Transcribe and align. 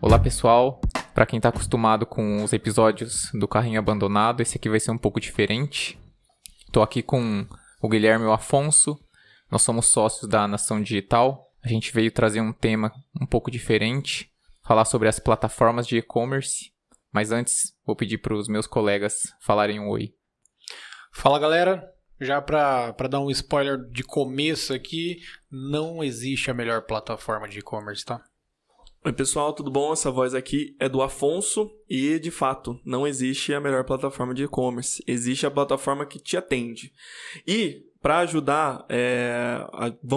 Olá 0.00 0.18
pessoal, 0.18 0.80
para 1.14 1.26
quem 1.26 1.38
está 1.38 1.48
acostumado 1.48 2.06
com 2.06 2.42
os 2.42 2.52
episódios 2.52 3.30
do 3.34 3.48
Carrinho 3.48 3.78
Abandonado, 3.78 4.40
esse 4.40 4.56
aqui 4.56 4.68
vai 4.68 4.80
ser 4.80 4.90
um 4.90 4.98
pouco 4.98 5.20
diferente. 5.20 5.98
Estou 6.66 6.82
aqui 6.82 7.02
com 7.02 7.46
o 7.82 7.88
Guilherme 7.88 8.24
e 8.24 8.28
o 8.28 8.32
Afonso, 8.32 8.98
nós 9.50 9.62
somos 9.62 9.86
sócios 9.86 10.28
da 10.28 10.46
Nação 10.46 10.82
Digital. 10.82 11.50
A 11.64 11.68
gente 11.68 11.92
veio 11.92 12.12
trazer 12.12 12.40
um 12.40 12.52
tema 12.52 12.92
um 13.20 13.26
pouco 13.26 13.50
diferente, 13.50 14.30
falar 14.64 14.84
sobre 14.84 15.08
as 15.08 15.18
plataformas 15.18 15.86
de 15.86 15.96
e-commerce. 15.96 16.72
Mas 17.12 17.32
antes, 17.32 17.74
vou 17.84 17.96
pedir 17.96 18.18
para 18.18 18.34
os 18.34 18.48
meus 18.48 18.66
colegas 18.66 19.34
falarem 19.40 19.80
um 19.80 19.88
oi. 19.88 20.14
Fala 21.12 21.38
galera, 21.38 21.92
já 22.20 22.40
para 22.40 23.08
dar 23.08 23.20
um 23.20 23.30
spoiler 23.30 23.78
de 23.90 24.02
começo 24.02 24.72
aqui, 24.74 25.18
não 25.50 26.02
existe 26.02 26.50
a 26.50 26.54
melhor 26.54 26.82
plataforma 26.82 27.48
de 27.48 27.60
e-commerce, 27.60 28.04
tá? 28.04 28.22
Oi 29.04 29.12
pessoal, 29.12 29.52
tudo 29.52 29.70
bom? 29.70 29.92
Essa 29.92 30.10
voz 30.10 30.34
aqui 30.34 30.76
é 30.80 30.88
do 30.88 31.00
Afonso 31.00 31.70
e 31.88 32.18
de 32.18 32.30
fato 32.30 32.78
não 32.84 33.06
existe 33.06 33.54
a 33.54 33.60
melhor 33.60 33.84
plataforma 33.84 34.34
de 34.34 34.44
e-commerce. 34.44 35.02
Existe 35.06 35.46
a 35.46 35.50
plataforma 35.50 36.04
que 36.04 36.18
te 36.18 36.36
atende. 36.36 36.92
E 37.46 37.84
para 38.02 38.18
ajudar, 38.18 38.84
é, 38.88 39.58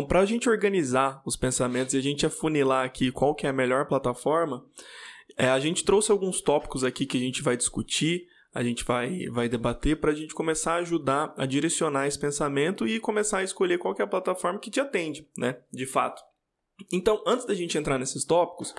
para 0.07 0.19
a 0.19 0.25
gente 0.25 0.49
organizar 0.49 1.21
os 1.25 1.35
pensamentos 1.35 1.93
e 1.93 1.97
a 1.97 2.01
gente 2.01 2.25
afunilar 2.25 2.85
aqui 2.85 3.11
qual 3.11 3.35
que 3.35 3.45
é 3.45 3.49
a 3.49 3.53
melhor 3.53 3.85
plataforma, 3.85 4.65
é, 5.37 5.47
a 5.47 5.59
gente 5.59 5.83
trouxe 5.83 6.11
alguns 6.11 6.41
tópicos 6.41 6.83
aqui 6.83 7.05
que 7.05 7.17
a 7.17 7.21
gente 7.21 7.41
vai 7.41 7.55
discutir, 7.55 8.27
a 8.53 8.63
gente 8.63 8.83
vai, 8.83 9.27
vai 9.27 9.47
debater 9.47 9.99
para 9.99 10.11
a 10.11 10.15
gente 10.15 10.33
começar 10.33 10.73
a 10.73 10.79
ajudar 10.79 11.33
a 11.37 11.45
direcionar 11.45 12.07
esse 12.07 12.19
pensamento 12.19 12.87
e 12.87 12.99
começar 12.99 13.39
a 13.39 13.43
escolher 13.43 13.77
qual 13.77 13.95
é 13.97 14.03
a 14.03 14.07
plataforma 14.07 14.59
que 14.59 14.69
te 14.69 14.79
atende, 14.79 15.27
né? 15.37 15.57
De 15.71 15.85
fato. 15.85 16.21
Então, 16.91 17.23
antes 17.25 17.45
da 17.45 17.53
gente 17.53 17.77
entrar 17.77 17.97
nesses 17.97 18.25
tópicos, 18.25 18.73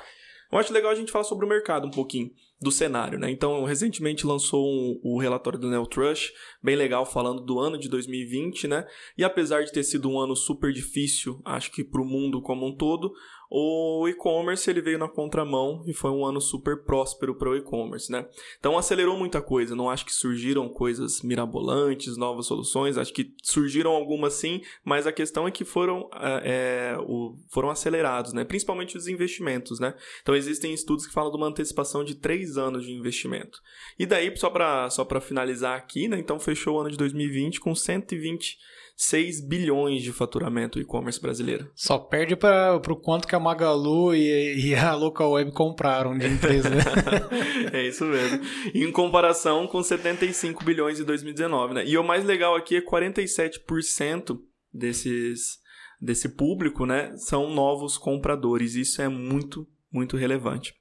eu 0.51 0.59
acho 0.59 0.73
legal 0.73 0.91
a 0.91 0.95
gente 0.95 1.11
falar 1.11 1.25
sobre 1.25 1.47
o 1.47 1.48
mercado 1.48 1.87
um 1.87 1.91
pouquinho, 1.91 2.31
do 2.62 2.70
cenário, 2.70 3.19
né? 3.19 3.29
Então, 3.29 3.64
recentemente 3.64 4.25
lançou 4.25 4.64
um, 4.64 5.01
o 5.03 5.19
relatório 5.19 5.59
do 5.59 5.69
Neo 5.69 5.84
Trush, 5.84 6.33
bem 6.62 6.77
legal, 6.77 7.05
falando 7.05 7.41
do 7.41 7.59
ano 7.59 7.77
de 7.77 7.89
2020, 7.89 8.69
né? 8.69 8.86
E 9.19 9.25
apesar 9.25 9.64
de 9.64 9.73
ter 9.73 9.83
sido 9.83 10.09
um 10.09 10.19
ano 10.19 10.36
super 10.36 10.73
difícil, 10.73 11.41
acho 11.45 11.73
que 11.73 11.83
para 11.83 12.01
o 12.01 12.05
mundo 12.05 12.41
como 12.41 12.67
um 12.67 12.77
todo, 12.77 13.12
o 13.55 14.08
e-commerce 14.08 14.70
ele 14.70 14.81
veio 14.81 14.98
na 14.98 15.06
contramão 15.06 15.84
e 15.86 15.92
foi 15.92 16.11
um 16.11 16.25
ano 16.25 16.41
super 16.41 16.84
próspero 16.84 17.34
para 17.34 17.50
o 17.50 17.55
e-commerce, 17.55 18.11
né? 18.11 18.27
Então 18.58 18.78
acelerou 18.78 19.14
muita 19.14 19.42
coisa. 19.42 19.77
Não 19.77 19.91
acho 19.91 20.06
que 20.06 20.12
surgiram 20.12 20.70
coisas 20.70 21.20
mirabolantes, 21.20 22.17
novas 22.17 22.47
soluções. 22.47 22.97
Acho 22.97 23.12
que 23.12 23.34
surgiram 23.42 23.91
algumas 23.91 24.33
sim, 24.33 24.62
mas 24.83 25.06
a 25.06 25.12
questão 25.12 25.47
é 25.47 25.50
que 25.50 25.67
foram, 25.67 26.08
é, 26.42 26.97
o, 27.00 27.36
foram 27.50 27.69
acelerados, 27.69 28.33
né? 28.33 28.42
Principalmente 28.42 28.97
os 28.97 29.06
investimentos, 29.06 29.78
né? 29.78 29.95
Então 30.23 30.34
existem 30.34 30.73
estudos 30.73 31.06
que 31.06 31.12
falam 31.12 31.30
de 31.30 31.36
uma 31.36 31.48
antecipação 31.48 32.03
de 32.03 32.14
três 32.14 32.56
anos 32.56 32.86
de 32.86 32.92
investimento. 32.92 33.61
E 33.98 34.06
daí 34.06 34.34
só 34.34 34.48
para 34.48 34.89
só 34.89 35.05
para 35.05 35.20
finalizar 35.20 35.77
aqui, 35.77 36.08
né? 36.08 36.19
Então 36.19 36.41
fechou 36.41 36.77
o 36.77 36.80
ano 36.80 36.91
de 36.91 36.97
2020 36.97 37.61
com 37.61 37.75
120 37.75 38.56
6 38.97 39.47
bilhões 39.47 40.03
de 40.03 40.12
faturamento 40.12 40.79
e-commerce 40.79 41.21
brasileiro. 41.21 41.71
Só 41.75 41.98
perde 41.98 42.37
para 42.37 42.77
o 42.77 42.97
quanto 42.97 43.27
que 43.27 43.35
a 43.35 43.41
Magalu 43.41 44.15
e, 44.15 44.69
e 44.69 44.75
a 44.75 44.95
Local 44.95 45.33
Web 45.33 45.53
compraram 45.53 46.17
de 46.17 46.27
empresa. 46.27 46.69
é 47.73 47.87
isso 47.87 48.05
mesmo. 48.05 48.41
Em 48.75 48.91
comparação 48.93 49.67
com 49.67 49.83
75 49.83 50.65
bilhões 50.65 51.01
em 51.01 51.05
2019, 51.05 51.75
né? 51.75 51.87
E 51.87 51.97
o 51.98 52.05
mais 52.05 52.25
legal 52.25 52.55
aqui 52.55 52.77
é 52.77 52.81
47% 52.81 54.39
desses 54.73 55.63
desse 56.03 56.29
público, 56.29 56.85
né, 56.85 57.17
são 57.17 57.48
novos 57.55 57.97
compradores. 57.97 58.75
Isso 58.75 59.01
é 59.01 59.09
muito, 59.09 59.69
muito 59.91 60.17
relevante. 60.17 60.75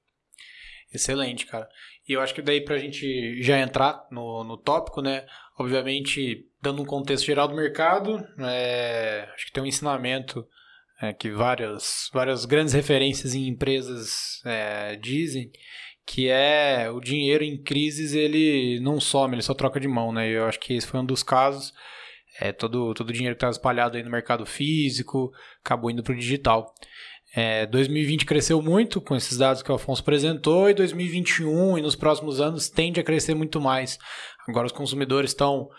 Excelente, 0.92 1.46
cara. 1.46 1.70
E 2.08 2.14
eu 2.14 2.22
acho 2.22 2.34
que 2.34 2.42
daí 2.42 2.62
para 2.62 2.76
a 2.76 2.80
gente 2.80 3.42
já 3.42 3.60
entrar 3.60 4.06
no, 4.12 4.44
no 4.44 4.58
tópico, 4.58 5.02
né, 5.02 5.26
obviamente 5.58 6.48
dando 6.62 6.82
um 6.82 6.86
contexto 6.86 7.26
geral 7.26 7.48
do 7.48 7.56
mercado, 7.56 8.24
é, 8.40 9.28
acho 9.34 9.46
que 9.46 9.52
tem 9.52 9.64
um 9.64 9.68
ensinamento 9.68 10.46
é, 11.02 11.14
que 11.14 11.32
várias, 11.32 12.10
várias 12.14 12.46
grandes 12.46 12.74
referências 12.74 13.34
em 13.34 13.48
empresas 13.48 14.42
é, 14.46 14.96
dizem, 14.96 15.52
que 16.06 16.30
é 16.30 16.90
o 16.92 17.00
dinheiro 17.00 17.44
em 17.44 17.62
crises 17.62 18.14
ele 18.14 18.80
não 18.82 19.00
some, 19.00 19.34
ele 19.34 19.42
só 19.42 19.54
troca 19.54 19.80
de 19.80 19.88
mão, 19.88 20.12
né? 20.12 20.30
Eu 20.30 20.46
acho 20.46 20.60
que 20.60 20.74
esse 20.74 20.88
foi 20.88 21.00
um 21.00 21.06
dos 21.06 21.24
casos. 21.24 21.74
É, 22.40 22.52
todo, 22.52 22.94
todo 22.94 23.10
o 23.10 23.14
dinheiro 23.14 23.36
que 23.36 23.38
estava 23.38 23.52
espalhado 23.52 23.98
aí 23.98 24.04
no 24.04 24.10
mercado 24.10 24.46
físico 24.46 25.32
acabou 25.64 25.92
indo 25.92 26.04
para 26.04 26.14
o 26.14 26.18
digital. 26.18 26.74
É, 27.34 27.66
2020 27.66 28.26
cresceu 28.26 28.62
muito 28.62 29.00
com 29.00 29.16
esses 29.16 29.38
dados 29.38 29.62
que 29.62 29.72
o 29.72 29.76
Afonso 29.76 30.02
apresentou 30.02 30.70
e 30.70 30.74
2021 30.74 31.78
e 31.78 31.82
nos 31.82 31.96
próximos 31.96 32.42
anos 32.42 32.70
tende 32.70 33.00
a 33.00 33.04
crescer 33.04 33.34
muito 33.34 33.62
mais. 33.62 33.98
Agora 34.48 34.68
os 34.68 34.74
consumidores 34.74 35.32
estão 35.32 35.70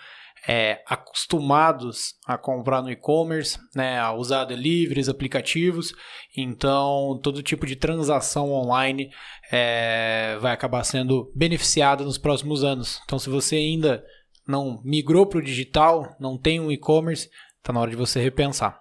é, 0.48 0.82
acostumados 0.86 2.14
a 2.26 2.36
comprar 2.36 2.82
no 2.82 2.90
e-commerce, 2.90 3.58
né, 3.74 3.98
a 3.98 4.12
usar 4.12 4.44
deliveries, 4.44 5.08
aplicativos, 5.08 5.94
então 6.36 7.20
todo 7.22 7.42
tipo 7.42 7.66
de 7.66 7.76
transação 7.76 8.50
online 8.50 9.10
é, 9.50 10.36
vai 10.40 10.52
acabar 10.52 10.82
sendo 10.84 11.30
beneficiada 11.34 12.02
nos 12.02 12.18
próximos 12.18 12.64
anos. 12.64 13.00
Então, 13.04 13.18
se 13.18 13.28
você 13.28 13.56
ainda 13.56 14.04
não 14.46 14.80
migrou 14.84 15.26
para 15.26 15.38
o 15.38 15.42
digital, 15.42 16.16
não 16.18 16.36
tem 16.36 16.58
um 16.58 16.72
e-commerce, 16.72 17.30
está 17.58 17.72
na 17.72 17.80
hora 17.80 17.90
de 17.90 17.96
você 17.96 18.20
repensar. 18.20 18.80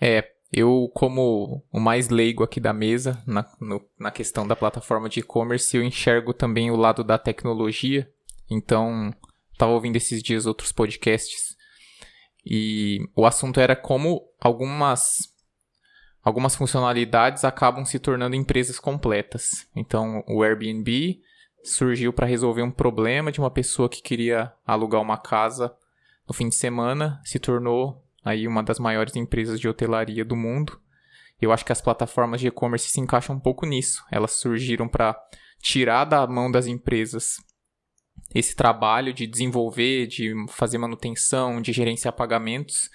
É, 0.00 0.35
eu, 0.52 0.90
como 0.94 1.64
o 1.72 1.80
mais 1.80 2.08
leigo 2.08 2.44
aqui 2.44 2.60
da 2.60 2.72
mesa 2.72 3.22
na, 3.26 3.44
no, 3.60 3.84
na 3.98 4.10
questão 4.10 4.46
da 4.46 4.56
plataforma 4.56 5.08
de 5.08 5.20
e-commerce, 5.20 5.76
eu 5.76 5.82
enxergo 5.82 6.32
também 6.32 6.70
o 6.70 6.76
lado 6.76 7.02
da 7.02 7.18
tecnologia. 7.18 8.10
Então, 8.48 9.12
estava 9.52 9.72
ouvindo 9.72 9.96
esses 9.96 10.22
dias 10.22 10.46
outros 10.46 10.70
podcasts 10.70 11.56
e 12.44 13.00
o 13.16 13.26
assunto 13.26 13.58
era 13.58 13.74
como 13.74 14.22
algumas 14.40 15.34
algumas 16.22 16.56
funcionalidades 16.56 17.44
acabam 17.44 17.84
se 17.84 17.98
tornando 18.00 18.34
empresas 18.34 18.80
completas. 18.80 19.68
Então, 19.76 20.24
o 20.26 20.42
Airbnb 20.42 21.20
surgiu 21.62 22.12
para 22.12 22.26
resolver 22.26 22.62
um 22.62 22.70
problema 22.70 23.30
de 23.30 23.38
uma 23.38 23.50
pessoa 23.50 23.88
que 23.88 24.02
queria 24.02 24.52
alugar 24.66 25.00
uma 25.00 25.16
casa 25.16 25.74
no 26.26 26.34
fim 26.34 26.48
de 26.48 26.56
semana, 26.56 27.20
se 27.24 27.38
tornou 27.38 28.04
aí 28.26 28.48
uma 28.48 28.60
das 28.60 28.80
maiores 28.80 29.14
empresas 29.14 29.60
de 29.60 29.68
hotelaria 29.68 30.24
do 30.24 30.34
mundo. 30.34 30.80
Eu 31.40 31.52
acho 31.52 31.64
que 31.64 31.70
as 31.70 31.80
plataformas 31.80 32.40
de 32.40 32.48
e-commerce 32.48 32.88
se 32.88 33.00
encaixam 33.00 33.36
um 33.36 33.40
pouco 33.40 33.64
nisso. 33.64 34.04
Elas 34.10 34.32
surgiram 34.32 34.88
para 34.88 35.16
tirar 35.60 36.04
da 36.04 36.26
mão 36.26 36.50
das 36.50 36.66
empresas 36.66 37.36
esse 38.34 38.56
trabalho 38.56 39.12
de 39.12 39.28
desenvolver, 39.28 40.08
de 40.08 40.34
fazer 40.48 40.76
manutenção, 40.78 41.62
de 41.62 41.72
gerenciar 41.72 42.14
pagamentos. 42.14 42.90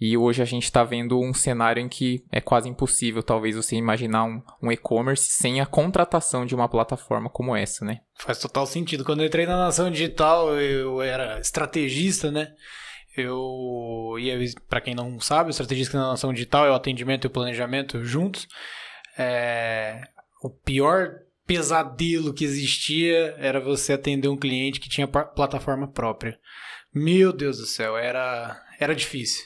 E 0.00 0.16
hoje 0.16 0.40
a 0.40 0.46
gente 0.46 0.64
está 0.64 0.82
vendo 0.82 1.20
um 1.20 1.34
cenário 1.34 1.80
em 1.80 1.88
que 1.88 2.24
é 2.32 2.40
quase 2.40 2.68
impossível, 2.68 3.22
talvez, 3.22 3.54
você 3.54 3.76
imaginar 3.76 4.24
um, 4.24 4.42
um 4.62 4.72
e-commerce 4.72 5.30
sem 5.30 5.60
a 5.60 5.66
contratação 5.66 6.46
de 6.46 6.54
uma 6.54 6.68
plataforma 6.68 7.28
como 7.28 7.54
essa, 7.54 7.84
né? 7.84 8.00
Faz 8.18 8.38
total 8.38 8.66
sentido. 8.66 9.04
Quando 9.04 9.20
eu 9.20 9.26
entrei 9.26 9.44
na 9.44 9.56
Nação 9.56 9.90
Digital, 9.90 10.58
eu 10.58 11.02
era 11.02 11.38
estrategista, 11.38 12.30
né? 12.30 12.48
Eu 13.16 14.16
e 14.18 14.54
para 14.68 14.80
quem 14.80 14.94
não 14.94 15.20
sabe, 15.20 15.48
o 15.48 15.50
estrategista 15.50 15.98
na 15.98 16.08
Nação 16.08 16.32
Digital 16.32 16.66
é 16.66 16.70
o 16.70 16.74
atendimento 16.74 17.24
e 17.24 17.28
o 17.28 17.30
planejamento 17.30 18.02
juntos. 18.04 18.48
É, 19.18 20.08
o 20.42 20.48
pior 20.48 21.20
pesadelo 21.46 22.32
que 22.32 22.44
existia 22.44 23.34
era 23.38 23.60
você 23.60 23.92
atender 23.92 24.28
um 24.28 24.36
cliente 24.36 24.80
que 24.80 24.88
tinha 24.88 25.06
plataforma 25.06 25.86
própria. 25.86 26.38
Meu 26.94 27.32
Deus 27.32 27.58
do 27.58 27.66
céu, 27.66 27.96
era, 27.96 28.60
era 28.78 28.94
difícil. 28.94 29.44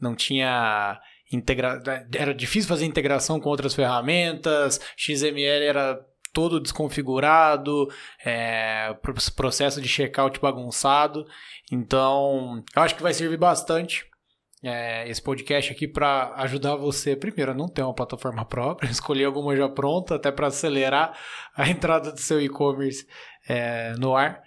Não 0.00 0.14
tinha 0.14 1.00
integra... 1.32 1.80
era 2.14 2.34
difícil 2.34 2.68
fazer 2.68 2.84
integração 2.84 3.40
com 3.40 3.48
outras 3.48 3.74
ferramentas, 3.74 4.80
XML 4.96 5.64
era 5.64 6.00
todo 6.34 6.60
desconfigurado, 6.60 7.88
é, 8.24 8.94
processo 9.36 9.80
de 9.80 9.88
checkout 9.88 10.40
bagunçado. 10.40 11.24
Então, 11.72 12.62
eu 12.74 12.82
acho 12.82 12.96
que 12.96 13.02
vai 13.02 13.14
servir 13.14 13.38
bastante 13.38 14.04
é, 14.62 15.08
esse 15.08 15.22
podcast 15.22 15.70
aqui 15.72 15.86
para 15.86 16.34
ajudar 16.36 16.74
você, 16.74 17.14
primeiro, 17.14 17.52
a 17.52 17.54
não 17.54 17.68
ter 17.68 17.82
uma 17.82 17.94
plataforma 17.94 18.44
própria, 18.46 18.90
escolher 18.90 19.24
alguma 19.24 19.56
já 19.56 19.68
pronta, 19.68 20.16
até 20.16 20.32
para 20.32 20.48
acelerar 20.48 21.16
a 21.56 21.68
entrada 21.70 22.10
do 22.10 22.20
seu 22.20 22.40
e-commerce 22.40 23.06
é, 23.48 23.94
no 23.96 24.16
ar. 24.16 24.42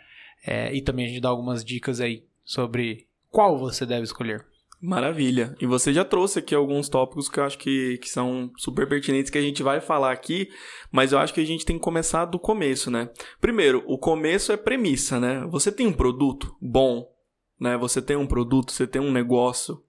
É, 0.46 0.74
e 0.74 0.82
também 0.82 1.06
a 1.06 1.10
gente 1.10 1.22
dá 1.22 1.30
algumas 1.30 1.64
dicas 1.64 2.02
aí 2.02 2.26
sobre 2.44 3.08
qual 3.30 3.58
você 3.58 3.86
deve 3.86 4.04
escolher. 4.04 4.46
Maravilha. 4.80 5.56
E 5.60 5.66
você 5.66 5.92
já 5.92 6.06
trouxe 6.06 6.40
aqui 6.40 6.54
alguns 6.54 6.88
tópicos 6.88 7.28
que 7.28 7.40
eu 7.40 7.44
acho 7.44 7.58
que, 7.58 7.98
que 7.98 8.10
são 8.10 8.52
super 8.58 8.88
pertinentes 8.88 9.32
que 9.32 9.38
a 9.38 9.42
gente 9.42 9.64
vai 9.64 9.82
falar 9.82 10.12
aqui, 10.12 10.50
mas 10.92 11.12
eu 11.12 11.20
acho 11.20 11.34
que 11.34 11.42
a 11.42 11.46
gente 11.46 11.66
tem 11.66 11.78
que 11.78 11.84
começar 11.84 12.26
do 12.26 12.38
começo, 12.38 12.92
né? 12.92 13.10
Primeiro, 13.42 13.84
o 13.88 13.98
começo 13.98 14.52
é 14.52 14.58
premissa, 14.58 15.20
né? 15.20 15.46
Você 15.50 15.72
tem 15.72 15.88
um 15.88 15.94
produto 15.94 16.56
bom, 16.62 17.12
né? 17.60 17.76
Você 17.78 18.02
tem 18.02 18.16
um 18.16 18.28
produto, 18.28 18.72
você 18.72 18.86
tem 18.86 19.02
um 19.02 19.12
negócio 19.12 19.82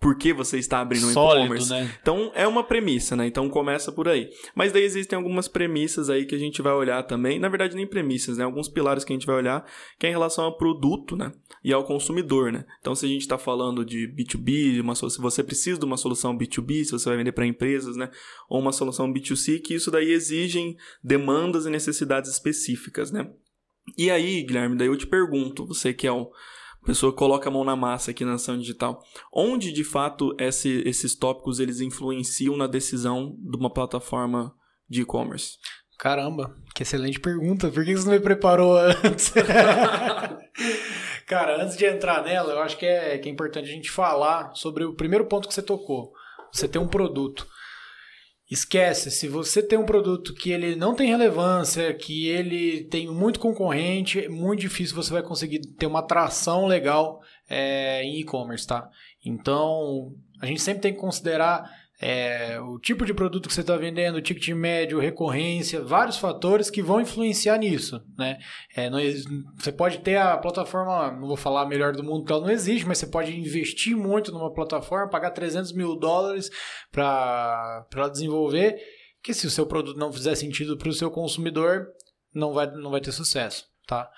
por 0.00 0.16
que 0.16 0.32
você 0.32 0.58
está 0.58 0.80
abrindo 0.80 1.08
um 1.08 1.10
e-commerce. 1.10 1.70
Né? 1.70 1.92
Então 2.00 2.30
é 2.34 2.46
uma 2.46 2.62
premissa, 2.62 3.16
né? 3.16 3.26
Então 3.26 3.48
começa 3.48 3.90
por 3.90 4.08
aí. 4.08 4.30
Mas 4.54 4.72
daí 4.72 4.84
existem 4.84 5.16
algumas 5.16 5.48
premissas 5.48 6.08
aí 6.08 6.24
que 6.24 6.34
a 6.34 6.38
gente 6.38 6.62
vai 6.62 6.72
olhar 6.72 7.02
também. 7.02 7.38
Na 7.38 7.48
verdade, 7.48 7.74
nem 7.74 7.86
premissas, 7.86 8.38
né? 8.38 8.44
Alguns 8.44 8.68
pilares 8.68 9.04
que 9.04 9.12
a 9.12 9.16
gente 9.16 9.26
vai 9.26 9.36
olhar, 9.36 9.64
que 9.98 10.06
é 10.06 10.10
em 10.10 10.12
relação 10.12 10.44
ao 10.44 10.56
produto, 10.56 11.16
né? 11.16 11.32
E 11.64 11.72
ao 11.72 11.84
consumidor, 11.84 12.52
né? 12.52 12.64
Então, 12.80 12.94
se 12.94 13.06
a 13.06 13.08
gente 13.08 13.22
está 13.22 13.36
falando 13.36 13.84
de 13.84 14.06
B2B, 14.08 14.80
uma, 14.80 14.94
se 14.94 15.20
você 15.20 15.42
precisa 15.42 15.80
de 15.80 15.84
uma 15.84 15.96
solução 15.96 16.36
B2B, 16.36 16.84
se 16.84 16.92
você 16.92 17.08
vai 17.08 17.18
vender 17.18 17.32
para 17.32 17.46
empresas, 17.46 17.96
né? 17.96 18.08
Ou 18.48 18.60
uma 18.60 18.72
solução 18.72 19.12
B2C, 19.12 19.60
que 19.60 19.74
isso 19.74 19.90
daí 19.90 20.12
exigem 20.12 20.76
demandas 21.02 21.66
e 21.66 21.70
necessidades 21.70 22.30
específicas, 22.30 23.10
né? 23.10 23.28
E 23.96 24.10
aí, 24.10 24.42
Guilherme, 24.42 24.76
daí 24.76 24.86
eu 24.86 24.96
te 24.96 25.06
pergunto, 25.06 25.66
você 25.66 25.92
que 25.92 26.06
é 26.06 26.12
um 26.12 26.28
pessoa 26.88 27.12
coloca 27.12 27.50
a 27.50 27.52
mão 27.52 27.64
na 27.64 27.76
massa 27.76 28.12
aqui 28.12 28.24
na 28.24 28.34
ação 28.34 28.56
digital. 28.56 29.04
Onde 29.30 29.72
de 29.72 29.84
fato 29.84 30.34
esse, 30.38 30.82
esses 30.86 31.14
tópicos 31.14 31.60
eles 31.60 31.82
influenciam 31.82 32.56
na 32.56 32.66
decisão 32.66 33.36
de 33.38 33.58
uma 33.58 33.68
plataforma 33.68 34.54
de 34.88 35.02
e-commerce? 35.02 35.58
Caramba, 35.98 36.56
que 36.74 36.82
excelente 36.82 37.20
pergunta. 37.20 37.68
Por 37.68 37.84
que 37.84 37.94
você 37.94 38.06
não 38.06 38.14
me 38.14 38.20
preparou 38.20 38.78
antes? 38.78 39.34
Cara, 41.28 41.62
antes 41.62 41.76
de 41.76 41.84
entrar 41.84 42.22
nela, 42.22 42.54
eu 42.54 42.60
acho 42.60 42.78
que 42.78 42.86
é, 42.86 43.18
que 43.18 43.28
é 43.28 43.32
importante 43.32 43.68
a 43.68 43.72
gente 43.72 43.90
falar 43.90 44.54
sobre 44.54 44.84
o 44.84 44.94
primeiro 44.94 45.26
ponto 45.26 45.46
que 45.46 45.52
você 45.52 45.60
tocou. 45.60 46.10
Você 46.50 46.66
tem 46.66 46.80
um 46.80 46.88
produto. 46.88 47.46
Esquece, 48.50 49.10
se 49.10 49.28
você 49.28 49.62
tem 49.62 49.78
um 49.78 49.84
produto 49.84 50.32
que 50.32 50.50
ele 50.50 50.74
não 50.74 50.94
tem 50.94 51.08
relevância, 51.08 51.92
que 51.92 52.28
ele 52.28 52.84
tem 52.84 53.06
muito 53.06 53.38
concorrente, 53.38 54.24
é 54.24 54.28
muito 54.28 54.60
difícil 54.60 54.96
você 54.96 55.12
vai 55.12 55.22
conseguir 55.22 55.60
ter 55.76 55.86
uma 55.86 55.98
atração 55.98 56.66
legal 56.66 57.20
é, 57.48 58.02
em 58.02 58.20
e-commerce, 58.20 58.66
tá? 58.66 58.88
Então, 59.22 60.14
a 60.40 60.46
gente 60.46 60.62
sempre 60.62 60.80
tem 60.80 60.94
que 60.94 61.00
considerar 61.00 61.70
é, 62.00 62.60
o 62.60 62.78
tipo 62.78 63.04
de 63.04 63.12
produto 63.12 63.48
que 63.48 63.54
você 63.54 63.60
está 63.60 63.76
vendendo, 63.76 64.16
o 64.16 64.22
ticket 64.22 64.48
médio, 64.50 65.00
recorrência, 65.00 65.82
vários 65.82 66.16
fatores 66.16 66.70
que 66.70 66.80
vão 66.80 67.00
influenciar 67.00 67.58
nisso, 67.58 68.00
né? 68.16 68.38
É, 68.76 68.88
não, 68.88 69.00
você 69.56 69.72
pode 69.72 69.98
ter 69.98 70.16
a 70.16 70.38
plataforma, 70.38 71.10
não 71.10 71.26
vou 71.26 71.36
falar 71.36 71.62
a 71.62 71.68
melhor 71.68 71.92
do 71.92 72.04
mundo 72.04 72.20
porque 72.20 72.32
ela 72.32 72.42
não 72.42 72.52
existe, 72.52 72.86
mas 72.86 72.98
você 72.98 73.06
pode 73.08 73.36
investir 73.36 73.96
muito 73.96 74.30
numa 74.30 74.52
plataforma, 74.52 75.10
pagar 75.10 75.32
300 75.32 75.72
mil 75.72 75.96
dólares 75.96 76.48
para 76.92 78.08
desenvolver, 78.12 78.76
que 79.20 79.34
se 79.34 79.48
o 79.48 79.50
seu 79.50 79.66
produto 79.66 79.98
não 79.98 80.12
fizer 80.12 80.36
sentido 80.36 80.78
para 80.78 80.88
o 80.88 80.92
seu 80.92 81.10
consumidor, 81.10 81.88
não 82.32 82.52
vai, 82.52 82.70
não 82.70 82.92
vai 82.92 83.00
ter 83.00 83.10
sucesso. 83.10 83.66
Tá? 83.88 84.08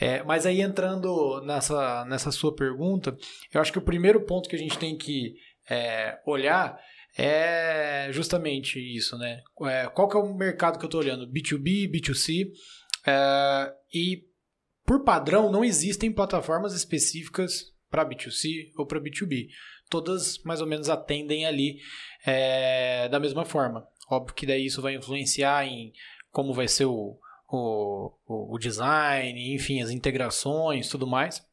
É, 0.00 0.22
mas 0.22 0.46
aí 0.46 0.62
entrando 0.62 1.42
nessa, 1.42 2.04
nessa 2.06 2.32
sua 2.32 2.56
pergunta, 2.56 3.14
eu 3.52 3.60
acho 3.60 3.70
que 3.70 3.78
o 3.78 3.82
primeiro 3.84 4.24
ponto 4.24 4.48
que 4.48 4.56
a 4.56 4.58
gente 4.58 4.78
tem 4.78 4.96
que 4.96 5.34
é, 5.70 6.18
olhar 6.26 6.78
é 7.18 8.12
justamente 8.12 8.78
isso, 8.78 9.18
né? 9.18 9.42
É, 9.62 9.88
qual 9.88 10.08
que 10.08 10.16
é 10.16 10.20
o 10.20 10.34
mercado 10.34 10.78
que 10.78 10.84
eu 10.84 10.88
estou 10.88 11.00
olhando? 11.00 11.26
B2B, 11.26 11.90
B2C. 11.90 12.48
É, 13.04 13.74
e 13.92 14.22
por 14.86 15.02
padrão 15.02 15.50
não 15.50 15.64
existem 15.64 16.12
plataformas 16.12 16.74
específicas 16.74 17.72
para 17.90 18.08
B2C 18.08 18.70
ou 18.76 18.86
para 18.86 19.00
B2B. 19.00 19.48
Todas 19.90 20.38
mais 20.44 20.60
ou 20.60 20.66
menos 20.66 20.88
atendem 20.88 21.44
ali 21.44 21.80
é, 22.24 23.08
da 23.08 23.18
mesma 23.18 23.44
forma. 23.44 23.84
Óbvio 24.08 24.34
que 24.34 24.46
daí 24.46 24.66
isso 24.66 24.80
vai 24.80 24.94
influenciar 24.94 25.66
em 25.66 25.92
como 26.30 26.54
vai 26.54 26.68
ser 26.68 26.84
o, 26.84 27.18
o, 27.48 28.12
o 28.26 28.58
design, 28.58 29.54
enfim, 29.54 29.82
as 29.82 29.90
integrações, 29.90 30.88
tudo 30.88 31.06
mais. 31.06 31.44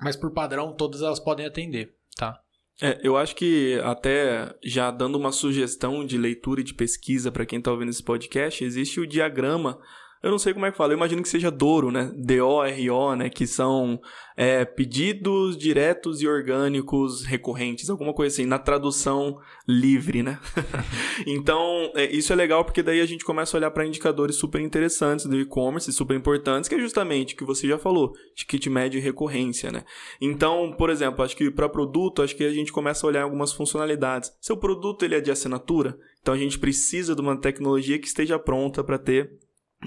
Mas 0.00 0.16
por 0.16 0.32
padrão 0.32 0.74
todas 0.74 1.02
elas 1.02 1.20
podem 1.20 1.44
atender, 1.44 1.94
tá? 2.16 2.40
É, 2.80 3.00
eu 3.02 3.16
acho 3.16 3.34
que 3.34 3.78
até 3.82 4.54
já 4.62 4.90
dando 4.90 5.18
uma 5.18 5.32
sugestão 5.32 6.06
de 6.06 6.16
leitura 6.16 6.60
e 6.60 6.64
de 6.64 6.74
pesquisa 6.74 7.32
para 7.32 7.44
quem 7.44 7.58
está 7.58 7.72
ouvindo 7.72 7.90
esse 7.90 8.02
podcast, 8.02 8.62
existe 8.62 9.00
o 9.00 9.06
diagrama 9.06 9.80
eu 10.22 10.30
não 10.30 10.38
sei 10.38 10.52
como 10.52 10.66
é 10.66 10.70
que 10.70 10.76
fala, 10.76 10.92
eu 10.92 10.96
imagino 10.96 11.22
que 11.22 11.28
seja 11.28 11.50
Doro, 11.50 11.90
né? 11.90 12.12
D-O-R-O, 12.16 13.14
né? 13.14 13.30
Que 13.30 13.46
são 13.46 14.00
é, 14.36 14.64
pedidos 14.64 15.56
diretos 15.56 16.20
e 16.20 16.26
orgânicos 16.26 17.24
recorrentes, 17.24 17.88
alguma 17.88 18.12
coisa 18.12 18.34
assim, 18.34 18.46
na 18.46 18.58
tradução 18.58 19.38
livre, 19.66 20.22
né? 20.22 20.40
então, 21.26 21.92
é, 21.94 22.10
isso 22.10 22.32
é 22.32 22.36
legal 22.36 22.64
porque 22.64 22.82
daí 22.82 23.00
a 23.00 23.06
gente 23.06 23.24
começa 23.24 23.56
a 23.56 23.58
olhar 23.58 23.70
para 23.70 23.86
indicadores 23.86 24.36
super 24.36 24.60
interessantes 24.60 25.26
do 25.26 25.38
e-commerce, 25.38 25.92
super 25.92 26.16
importantes, 26.16 26.68
que 26.68 26.74
é 26.74 26.80
justamente 26.80 27.34
o 27.34 27.36
que 27.36 27.44
você 27.44 27.68
já 27.68 27.78
falou, 27.78 28.12
ticket 28.34 28.66
médio 28.66 28.98
e 28.98 29.02
recorrência, 29.02 29.70
né? 29.70 29.84
Então, 30.20 30.74
por 30.76 30.90
exemplo, 30.90 31.24
acho 31.24 31.36
que 31.36 31.50
para 31.50 31.68
produto, 31.68 32.22
acho 32.22 32.34
que 32.34 32.44
a 32.44 32.52
gente 32.52 32.72
começa 32.72 33.06
a 33.06 33.08
olhar 33.08 33.22
algumas 33.22 33.52
funcionalidades. 33.52 34.32
Seu 34.40 34.56
produto 34.56 35.04
ele 35.04 35.14
é 35.14 35.20
de 35.20 35.30
assinatura, 35.30 35.96
então 36.20 36.34
a 36.34 36.38
gente 36.38 36.58
precisa 36.58 37.14
de 37.14 37.20
uma 37.20 37.36
tecnologia 37.36 37.98
que 37.98 38.06
esteja 38.06 38.38
pronta 38.38 38.82
para 38.82 38.98
ter 38.98 39.30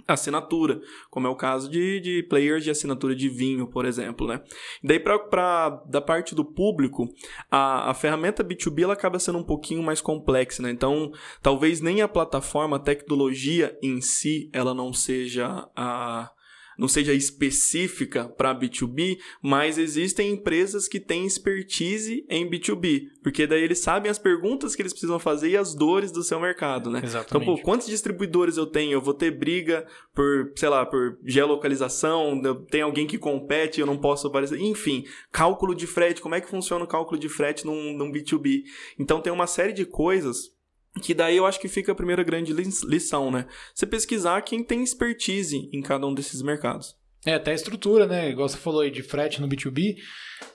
assinatura, 0.07 0.79
como 1.09 1.27
é 1.27 1.29
o 1.29 1.35
caso 1.35 1.69
de, 1.69 1.99
de 1.99 2.23
players 2.23 2.63
de 2.63 2.71
assinatura 2.71 3.15
de 3.15 3.27
vinho, 3.27 3.67
por 3.67 3.85
exemplo, 3.85 4.27
né? 4.27 4.41
Daí 4.83 4.99
para 4.99 5.69
da 5.87 6.01
parte 6.01 6.33
do 6.33 6.45
público, 6.45 7.07
a, 7.49 7.91
a 7.91 7.93
ferramenta 7.93 8.43
B2B 8.43 8.83
ela 8.83 8.93
acaba 8.93 9.19
sendo 9.19 9.37
um 9.37 9.43
pouquinho 9.43 9.83
mais 9.83 10.01
complexa, 10.01 10.63
né? 10.63 10.71
Então, 10.71 11.11
talvez 11.41 11.81
nem 11.81 12.01
a 12.01 12.07
plataforma, 12.07 12.77
a 12.77 12.79
tecnologia 12.79 13.77
em 13.81 14.01
si, 14.01 14.49
ela 14.53 14.73
não 14.73 14.93
seja 14.93 15.69
a 15.75 16.31
não 16.77 16.87
seja 16.87 17.13
específica 17.13 18.27
para 18.27 18.55
B2B, 18.55 19.17
mas 19.41 19.77
existem 19.77 20.31
empresas 20.31 20.87
que 20.87 20.99
têm 20.99 21.25
expertise 21.25 22.25
em 22.29 22.49
B2B, 22.49 23.07
porque 23.23 23.45
daí 23.45 23.63
eles 23.63 23.79
sabem 23.79 24.09
as 24.09 24.17
perguntas 24.17 24.75
que 24.75 24.81
eles 24.81 24.93
precisam 24.93 25.19
fazer 25.19 25.49
e 25.49 25.57
as 25.57 25.75
dores 25.75 26.11
do 26.11 26.23
seu 26.23 26.39
mercado, 26.39 26.89
né? 26.89 27.01
Exatamente. 27.03 27.43
Então, 27.43 27.55
pô, 27.55 27.61
quantos 27.61 27.87
distribuidores 27.87 28.57
eu 28.57 28.65
tenho? 28.65 28.93
Eu 28.93 29.01
vou 29.01 29.13
ter 29.13 29.31
briga 29.31 29.85
por, 30.13 30.51
sei 30.55 30.69
lá, 30.69 30.85
por 30.85 31.17
geolocalização, 31.25 32.41
tem 32.69 32.81
alguém 32.81 33.07
que 33.07 33.17
compete, 33.17 33.79
eu 33.79 33.87
não 33.87 33.97
posso 33.97 34.27
aparecer. 34.27 34.59
Enfim, 34.59 35.05
cálculo 35.31 35.75
de 35.75 35.87
frete, 35.87 36.21
como 36.21 36.35
é 36.35 36.41
que 36.41 36.49
funciona 36.49 36.83
o 36.83 36.87
cálculo 36.87 37.19
de 37.19 37.29
frete 37.29 37.65
num, 37.65 37.93
num 37.93 38.11
B2B? 38.11 38.63
Então, 38.99 39.21
tem 39.21 39.31
uma 39.31 39.47
série 39.47 39.73
de 39.73 39.85
coisas 39.85 40.51
que 40.99 41.13
daí 41.13 41.37
eu 41.37 41.45
acho 41.45 41.59
que 41.59 41.67
fica 41.67 41.91
a 41.91 41.95
primeira 41.95 42.23
grande 42.23 42.51
lição, 42.53 43.31
né? 43.31 43.47
Você 43.73 43.85
pesquisar 43.85 44.41
quem 44.41 44.63
tem 44.63 44.83
expertise 44.83 45.69
em 45.71 45.81
cada 45.81 46.05
um 46.05 46.13
desses 46.13 46.41
mercados. 46.41 46.97
É, 47.25 47.35
até 47.35 47.51
a 47.51 47.55
estrutura, 47.55 48.07
né? 48.07 48.29
Igual 48.29 48.49
você 48.49 48.57
falou 48.57 48.81
aí 48.81 48.91
de 48.91 49.03
frete 49.03 49.39
no 49.39 49.47
B2B, 49.47 49.95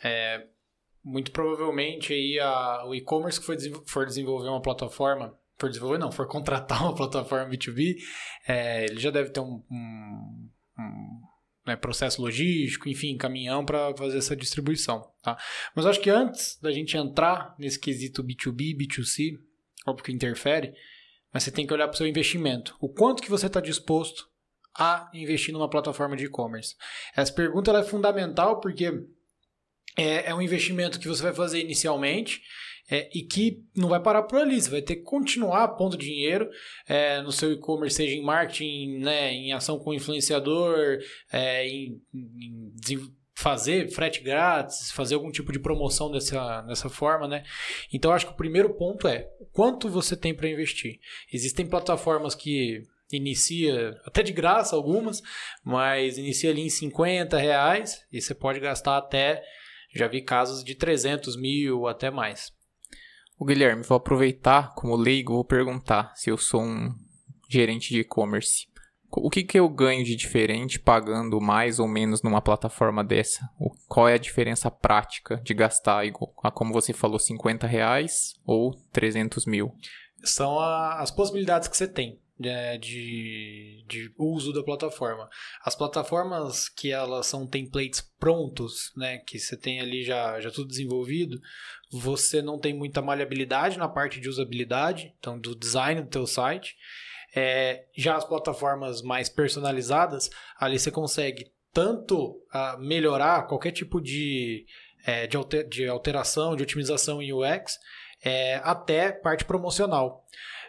é, 0.03 0.47
muito 1.05 1.31
provavelmente 1.31 2.13
aí 2.13 2.39
a, 2.41 2.85
o 2.87 2.95
e-commerce 2.95 3.41
que 3.41 3.47
for, 3.47 3.57
for 3.87 4.05
desenvolver 4.05 4.49
uma 4.49 4.61
plataforma, 4.61 5.33
for 5.57 5.69
desenvolver 5.69 5.99
não, 5.99 6.11
for 6.11 6.27
contratar 6.27 6.83
uma 6.85 6.95
plataforma 6.95 7.49
B2B, 7.49 7.95
é, 8.47 8.85
ele 8.85 8.99
já 8.99 9.11
deve 9.11 9.31
ter 9.31 9.41
um, 9.41 9.63
um, 9.71 10.51
um 10.79 11.21
né, 11.67 11.77
processo 11.77 12.21
logístico, 12.21 12.89
enfim, 12.89 13.17
caminhão 13.17 13.65
para 13.65 13.95
fazer 13.97 14.19
essa 14.19 14.37
distribuição, 14.37 15.09
tá? 15.23 15.39
Mas 15.75 15.87
acho 15.87 16.01
que 16.01 16.11
antes 16.11 16.59
da 16.61 16.71
gente 16.71 16.97
entrar 16.97 17.55
nesse 17.59 17.79
quesito 17.79 18.23
B2B, 18.23 18.77
B2C, 18.77 19.39
óbvio 19.87 20.05
que 20.05 20.13
interfere, 20.13 20.73
mas 21.33 21.43
você 21.43 21.51
tem 21.51 21.67
que 21.67 21.73
olhar 21.73 21.87
para 21.87 21.95
o 21.95 21.97
seu 21.97 22.07
investimento. 22.07 22.77
O 22.81 22.89
quanto 22.89 23.23
que 23.23 23.31
você 23.31 23.47
está 23.47 23.61
disposto 23.61 24.29
a 24.79 25.11
investir 25.15 25.53
numa 25.53 25.71
plataforma 25.71 26.17
de 26.17 26.27
e-commerce? 26.27 26.75
Essa 27.15 27.33
pergunta 27.33 27.71
é 27.73 27.83
fundamental 27.83 28.61
porque 28.61 28.93
é, 29.97 30.31
é, 30.31 30.35
um 30.35 30.43
investimento 30.43 31.01
que 31.01 31.09
você 31.09 31.23
vai 31.23 31.33
fazer 31.33 31.61
inicialmente 31.61 32.43
é, 32.91 33.09
e 33.15 33.23
que 33.23 33.65
não 33.75 33.89
vai 33.89 34.01
parar 34.01 34.23
por 34.25 34.39
ali. 34.39 34.61
Você 34.61 34.71
vai 34.71 34.83
ter 34.83 34.97
que 34.97 35.03
continuar 35.03 35.69
pondo 35.69 35.97
dinheiro 35.97 36.49
é, 36.87 37.21
no 37.23 37.33
seu 37.33 37.53
e-commerce, 37.53 37.97
seja 37.97 38.15
em 38.15 38.23
marketing, 38.23 38.99
né, 38.99 39.33
em 39.33 39.53
ação 39.53 39.79
com 39.79 39.95
influenciador, 39.95 40.99
é, 41.33 41.67
em, 41.67 42.01
em 42.15 42.73
fazer 43.37 43.91
frete 43.91 44.23
grátis, 44.23 44.91
fazer 44.91 45.15
algum 45.15 45.31
tipo 45.31 45.53
de 45.53 45.59
promoção 45.59 46.11
dessa, 46.11 46.63
dessa 46.63 46.89
forma, 46.89 47.29
né? 47.29 47.45
Então 47.93 48.11
acho 48.11 48.27
que 48.27 48.33
o 48.33 48.37
primeiro 48.37 48.73
ponto 48.75 49.07
é 49.07 49.29
quanto 49.53 49.91
você 49.91 50.17
tem 50.17 50.35
para 50.35 50.49
investir. 50.49 50.99
Existem 51.31 51.67
plataformas 51.67 52.35
que 52.35 52.83
inicia 53.13 53.95
até 54.07 54.23
de 54.23 54.33
graça 54.33 54.75
algumas, 54.75 55.23
mas 55.63 56.17
inicia 56.17 56.51
ali 56.51 56.63
em 56.63 56.71
50 56.71 57.37
reais 57.37 58.01
e 58.11 58.23
você 58.23 58.35
pode 58.35 58.59
gastar 58.59 58.97
até, 58.97 59.43
já 59.95 60.09
vi 60.09 60.23
casos 60.23 60.65
de 60.65 60.75
300 60.75 61.37
mil 61.37 61.87
até 61.87 62.11
mais. 62.11 62.51
O 63.39 63.45
Guilherme, 63.45 63.83
vou 63.83 63.99
aproveitar 63.99 64.75
como 64.75 64.97
leigo, 64.97 65.35
vou 65.35 65.45
perguntar 65.45 66.15
se 66.17 66.31
eu 66.31 66.39
sou 66.39 66.63
um 66.63 66.91
gerente 67.51 67.91
de 67.91 68.01
e-commerce. 68.01 68.67
O 69.17 69.31
que, 69.31 69.43
que 69.43 69.59
eu 69.59 69.69
ganho 69.69 70.05
de 70.05 70.15
diferente 70.15 70.79
pagando 70.79 71.41
mais 71.41 71.79
ou 71.79 71.89
menos 71.89 72.23
numa 72.23 72.43
plataforma 72.43 73.03
dessa? 73.03 73.49
O, 73.59 73.71
qual 73.89 74.09
é 74.09 74.15
a 74.15 74.19
diferença 74.19 74.71
prática 74.71 75.41
de 75.43 75.55
gastar, 75.55 76.05
igual, 76.07 76.33
como 76.55 76.73
você 76.73 76.93
falou, 76.93 77.19
50 77.19 77.67
reais 77.67 78.35
ou 78.45 78.75
300 78.93 79.47
mil? 79.47 79.75
São 80.23 80.59
a, 80.59 81.01
as 81.01 81.11
possibilidades 81.11 81.67
que 81.67 81.77
você 81.77 81.89
tem. 81.89 82.21
de, 82.39 82.79
de, 82.79 83.85
de, 83.89 84.15
uso 84.19 84.53
da 84.53 84.63
plataforma. 84.63 85.29
As 85.65 85.75
plataformas 85.75 86.69
que 86.69 86.93
elas 86.93 87.27
são 87.27 87.47
templates 87.47 88.03
prontos, 88.19 88.93
né, 88.95 89.19
que 89.19 89.39
você 89.39 89.57
tem 89.57 89.81
ali 89.81 90.05
já, 90.05 90.39
já 90.41 90.51
tudo 90.51 90.69
desenvolvido, 90.69 91.41
você 91.91 92.43
não 92.43 92.59
tem 92.59 92.75
muita 92.75 93.01
maleabilidade 93.01 93.79
na 93.79 93.89
parte 93.89 94.21
de 94.21 94.29
usabilidade, 94.29 95.15
então 95.19 95.39
do 95.39 95.57
design 95.57 96.03
do 96.03 96.11
teu 96.11 96.27
site. 96.27 96.77
É, 97.39 97.85
já 97.95 98.17
as 98.17 98.25
plataformas 98.25 99.03
mais 99.03 99.29
personalizadas, 99.29 100.31
ali 100.59 100.79
você 100.79 100.91
consegue 100.91 101.53
tanto 101.71 102.31
uh, 102.31 102.79
melhorar 102.79 103.47
qualquer 103.47 103.73
tipo 103.73 104.01
de, 104.01 104.65
é, 105.05 105.27
de, 105.27 105.37
alter, 105.37 105.69
de, 105.69 105.87
alteração, 105.87 106.57
de 106.57 106.63
otimização 106.63 107.21
em 107.21 107.35
UX, 107.35 107.79
é, 108.25 108.57
até 108.65 109.13
parte 109.13 109.45
promocional. 109.45 110.25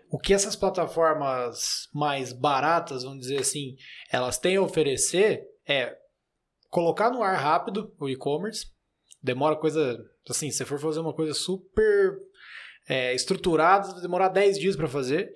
O 0.10 0.20
que 0.20 0.34
essas 0.34 0.56
plataformas 0.56 1.88
mais 1.94 2.34
baratas, 2.34 3.04
vamos 3.04 3.22
dizer 3.22 3.40
assim, 3.40 3.78
elas 4.12 4.38
têm 4.38 4.58
a 4.58 4.62
oferecer 4.62 5.46
é 5.68 5.98
colocar 6.70 7.10
no 7.10 7.22
ar 7.22 7.38
rápido 7.38 7.94
o 8.00 8.10
e-commerce. 8.10 8.68
Demora 9.22 9.56
coisa. 9.56 9.98
Assim, 10.30 10.52
se 10.52 10.66
for 10.66 10.80
fazer 10.80 11.00
uma 11.00 11.14
coisa 11.14 11.34
super 11.34 12.18
é, 12.88 13.14
estruturada, 13.14 13.92
vai 13.92 14.02
demorar 14.02 14.30
10 14.30 14.60
dias 14.60 14.76
para 14.76 14.88
fazer. 14.88 15.32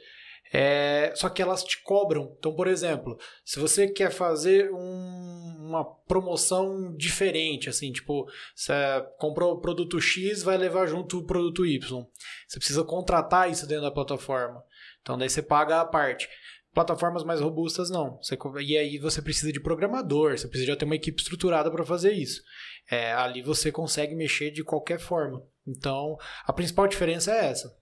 É, 0.53 1.13
só 1.15 1.29
que 1.29 1.41
elas 1.41 1.63
te 1.63 1.81
cobram. 1.81 2.35
Então, 2.37 2.53
por 2.53 2.67
exemplo, 2.67 3.17
se 3.45 3.57
você 3.57 3.87
quer 3.87 4.11
fazer 4.11 4.69
um, 4.71 5.55
uma 5.59 5.85
promoção 5.85 6.93
diferente, 6.95 7.69
assim, 7.69 7.91
tipo, 7.91 8.25
você 8.53 8.73
comprou 9.17 9.53
o 9.53 9.61
produto 9.61 9.99
X, 10.01 10.43
vai 10.43 10.57
levar 10.57 10.87
junto 10.87 11.19
o 11.19 11.25
produto 11.25 11.65
Y. 11.65 12.05
Você 12.47 12.59
precisa 12.59 12.83
contratar 12.83 13.49
isso 13.49 13.65
dentro 13.65 13.83
da 13.83 13.91
plataforma. 13.91 14.61
Então, 15.01 15.17
daí 15.17 15.29
você 15.29 15.41
paga 15.41 15.79
a 15.79 15.85
parte. 15.85 16.27
Plataformas 16.73 17.23
mais 17.23 17.39
robustas, 17.41 17.89
não. 17.89 18.17
Você, 18.21 18.37
e 18.61 18.77
aí 18.77 18.97
você 18.97 19.21
precisa 19.21 19.51
de 19.51 19.59
programador, 19.59 20.37
você 20.37 20.47
precisa 20.47 20.71
já 20.71 20.77
ter 20.77 20.85
uma 20.85 20.95
equipe 20.95 21.21
estruturada 21.21 21.71
para 21.71 21.85
fazer 21.85 22.13
isso. 22.13 22.41
É, 22.89 23.13
ali 23.13 23.41
você 23.41 23.71
consegue 23.71 24.15
mexer 24.15 24.51
de 24.51 24.63
qualquer 24.63 24.99
forma. 24.99 25.41
Então, 25.65 26.17
a 26.45 26.51
principal 26.51 26.87
diferença 26.87 27.31
é 27.33 27.45
essa. 27.47 27.73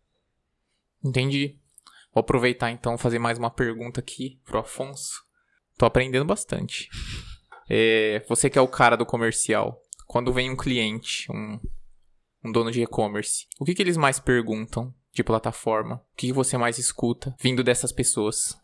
Entendi. 1.03 1.59
Vou 2.13 2.21
aproveitar 2.21 2.71
então 2.71 2.97
fazer 2.97 3.19
mais 3.19 3.37
uma 3.37 3.51
pergunta 3.51 3.99
aqui 3.99 4.39
pro 4.43 4.59
Afonso. 4.59 5.21
Tô 5.77 5.85
aprendendo 5.85 6.25
bastante. 6.25 6.89
É, 7.71 8.25
você 8.27 8.49
que 8.49 8.57
é 8.57 8.61
o 8.61 8.67
cara 8.67 8.97
do 8.97 9.05
comercial, 9.05 9.79
quando 10.07 10.33
vem 10.33 10.49
um 10.49 10.57
cliente, 10.57 11.31
um, 11.31 11.59
um 12.43 12.51
dono 12.51 12.71
de 12.71 12.81
e-commerce, 12.81 13.45
o 13.59 13.63
que, 13.63 13.75
que 13.75 13.81
eles 13.83 13.95
mais 13.95 14.19
perguntam 14.19 14.91
de 15.13 15.23
plataforma? 15.23 15.97
O 15.97 16.15
que, 16.17 16.27
que 16.27 16.33
você 16.33 16.57
mais 16.57 16.79
escuta 16.79 17.35
vindo 17.39 17.63
dessas 17.63 17.91
pessoas? 17.91 18.57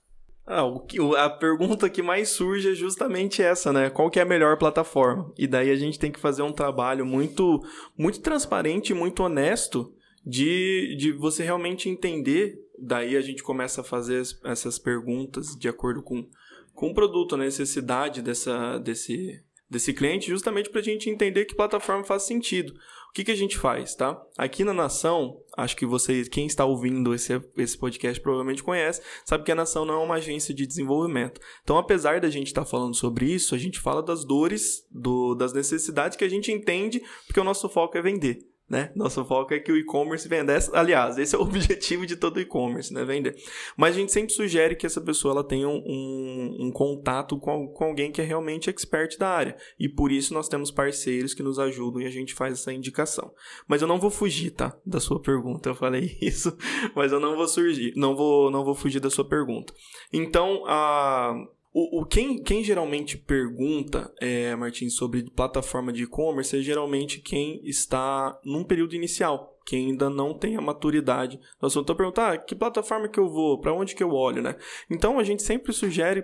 Ah, 0.43 0.63
o 0.63 0.79
que, 0.79 0.97
a 1.17 1.29
pergunta 1.29 1.87
que 1.87 2.01
mais 2.01 2.29
surge 2.29 2.71
é 2.71 2.73
justamente 2.73 3.43
essa, 3.43 3.71
né? 3.71 3.91
Qual 3.91 4.09
que 4.09 4.17
é 4.17 4.23
a 4.23 4.25
melhor 4.25 4.57
plataforma? 4.57 5.31
E 5.37 5.45
daí 5.45 5.69
a 5.69 5.75
gente 5.75 5.99
tem 5.99 6.11
que 6.11 6.19
fazer 6.19 6.41
um 6.41 6.51
trabalho 6.51 7.05
muito, 7.05 7.59
muito 7.95 8.19
transparente, 8.21 8.91
muito 8.91 9.21
honesto 9.21 9.93
de, 10.25 10.95
de 10.97 11.11
você 11.11 11.43
realmente 11.43 11.87
entender. 11.87 12.57
Daí 12.77 13.15
a 13.15 13.21
gente 13.21 13.43
começa 13.43 13.81
a 13.81 13.83
fazer 13.83 14.21
essas 14.43 14.79
perguntas 14.79 15.55
de 15.55 15.69
acordo 15.69 16.01
com, 16.01 16.27
com 16.73 16.89
o 16.89 16.93
produto, 16.93 17.35
a 17.35 17.37
necessidade 17.37 18.21
dessa, 18.21 18.77
desse, 18.79 19.41
desse 19.69 19.93
cliente, 19.93 20.29
justamente 20.29 20.69
para 20.69 20.81
a 20.81 20.83
gente 20.83 21.09
entender 21.09 21.45
que 21.45 21.55
plataforma 21.55 22.03
faz 22.03 22.23
sentido. 22.23 22.73
O 23.09 23.13
que, 23.15 23.23
que 23.23 23.31
a 23.31 23.35
gente 23.35 23.57
faz, 23.57 23.95
tá? 23.95 24.21
Aqui 24.37 24.65
na 24.65 24.73
Nação, 24.73 25.41
acho 25.55 25.77
que 25.77 25.85
vocês, 25.85 26.27
quem 26.27 26.45
está 26.45 26.65
ouvindo 26.65 27.13
esse, 27.13 27.41
esse 27.55 27.77
podcast 27.77 28.21
provavelmente 28.21 28.61
conhece, 28.61 29.01
sabe 29.23 29.45
que 29.45 29.51
a 29.53 29.55
Nação 29.55 29.85
não 29.85 29.93
é 29.93 30.03
uma 30.03 30.15
agência 30.15 30.53
de 30.53 30.67
desenvolvimento. 30.67 31.39
Então, 31.63 31.77
apesar 31.77 32.19
da 32.19 32.29
gente 32.29 32.47
estar 32.47 32.65
tá 32.65 32.69
falando 32.69 32.93
sobre 32.93 33.25
isso, 33.25 33.55
a 33.55 33.57
gente 33.57 33.79
fala 33.79 34.03
das 34.03 34.25
dores, 34.25 34.85
do, 34.91 35.33
das 35.33 35.53
necessidades 35.53 36.17
que 36.17 36.25
a 36.25 36.29
gente 36.29 36.51
entende, 36.51 37.01
porque 37.25 37.39
o 37.39 37.45
nosso 37.45 37.69
foco 37.69 37.97
é 37.97 38.01
vender 38.01 38.45
né? 38.69 38.91
Nosso 38.95 39.23
foco 39.23 39.53
é 39.53 39.59
que 39.59 39.71
o 39.71 39.77
e-commerce 39.77 40.27
vendesse. 40.27 40.71
Aliás, 40.73 41.17
esse 41.17 41.35
é 41.35 41.37
o 41.37 41.41
objetivo 41.43 42.05
de 42.05 42.15
todo 42.15 42.39
e-commerce, 42.39 42.93
né? 42.93 43.03
Vender. 43.05 43.35
Mas 43.77 43.95
a 43.95 43.99
gente 43.99 44.11
sempre 44.11 44.33
sugere 44.33 44.75
que 44.75 44.85
essa 44.85 44.99
pessoa 44.99 45.33
ela 45.33 45.43
tenha 45.43 45.67
um, 45.67 46.57
um 46.59 46.71
contato 46.71 47.37
com, 47.37 47.67
com 47.67 47.83
alguém 47.85 48.11
que 48.11 48.21
é 48.21 48.23
realmente 48.23 48.69
expert 48.69 49.17
da 49.17 49.29
área. 49.29 49.55
E 49.79 49.87
por 49.87 50.11
isso 50.11 50.33
nós 50.33 50.49
temos 50.49 50.71
parceiros 50.71 51.33
que 51.33 51.43
nos 51.43 51.59
ajudam 51.59 52.01
e 52.01 52.05
a 52.05 52.11
gente 52.11 52.33
faz 52.33 52.53
essa 52.53 52.73
indicação. 52.73 53.31
Mas 53.67 53.81
eu 53.81 53.87
não 53.87 53.99
vou 53.99 54.09
fugir, 54.09 54.51
tá? 54.51 54.75
Da 54.85 54.99
sua 54.99 55.21
pergunta. 55.21 55.69
Eu 55.69 55.75
falei 55.75 56.17
isso, 56.21 56.55
mas 56.95 57.11
eu 57.11 57.19
não 57.19 57.35
vou 57.35 57.47
surgir. 57.47 57.93
Não 57.95 58.15
vou, 58.15 58.49
não 58.49 58.63
vou 58.63 58.73
fugir 58.73 58.99
da 58.99 59.09
sua 59.09 59.27
pergunta. 59.27 59.73
Então, 60.11 60.63
a 60.65 61.35
o, 61.77 61.99
o, 61.99 62.05
quem, 62.05 62.41
quem 62.41 62.63
geralmente 62.63 63.17
pergunta, 63.17 64.09
é, 64.21 64.55
Martins, 64.55 64.95
sobre 64.95 65.29
plataforma 65.29 65.91
de 65.91 66.03
e-commerce 66.03 66.57
é 66.57 66.61
geralmente 66.61 67.19
quem 67.19 67.59
está 67.67 68.39
num 68.45 68.63
período 68.63 68.95
inicial, 68.95 69.59
quem 69.65 69.87
ainda 69.87 70.09
não 70.09 70.33
tem 70.33 70.55
a 70.55 70.61
maturidade. 70.61 71.37
Nós 71.61 71.73
vamos 71.73 71.93
perguntar 71.93 72.31
ah, 72.31 72.37
que 72.37 72.55
plataforma 72.55 73.09
que 73.09 73.19
eu 73.19 73.27
vou, 73.27 73.59
para 73.59 73.73
onde 73.73 73.93
que 73.93 74.01
eu 74.01 74.11
olho, 74.11 74.41
né? 74.41 74.55
Então 74.89 75.19
a 75.19 75.23
gente 75.25 75.43
sempre 75.43 75.73
sugere, 75.73 76.23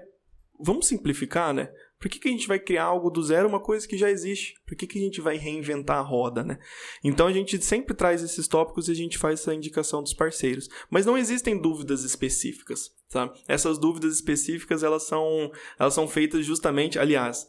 vamos 0.58 0.88
simplificar, 0.88 1.53
né? 1.53 1.70
Por 2.01 2.10
que, 2.10 2.17
que 2.17 2.27
a 2.27 2.31
gente 2.31 2.48
vai 2.48 2.60
criar 2.60 2.86
algo 2.86 3.12
do 3.12 3.22
zero, 3.22 3.48
uma 3.48 3.60
coisa 3.60 3.88
que 3.88 3.96
já 3.96 4.10
existe? 4.10 4.55
Por 4.65 4.75
que, 4.75 4.88
que 4.88 4.98
a 4.98 5.01
gente 5.01 5.22
vai 5.22 5.38
reinventar 5.38 6.00
a 6.00 6.01
roda, 6.01 6.43
né? 6.43 6.58
Então 7.03 7.27
a 7.27 7.31
gente 7.31 7.63
sempre 7.63 7.93
traz 7.93 8.24
esses 8.24 8.48
tópicos 8.48 8.88
e 8.88 8.91
a 8.91 8.96
gente 8.96 9.20
faz 9.20 9.39
essa 9.39 9.53
indicação 9.53 10.01
dos 10.01 10.12
parceiros. 10.12 10.67
Mas 10.89 11.05
não 11.05 11.15
existem 11.15 11.55
dúvidas 11.55 12.03
específicas, 12.03 12.89
sabe? 13.08 13.39
Essas 13.48 13.77
dúvidas 13.77 14.15
específicas, 14.15 14.81
elas 14.81 15.03
são, 15.03 15.51
elas 15.77 15.93
são 15.93 16.08
feitas 16.08 16.43
justamente, 16.43 16.98
aliás, 16.98 17.48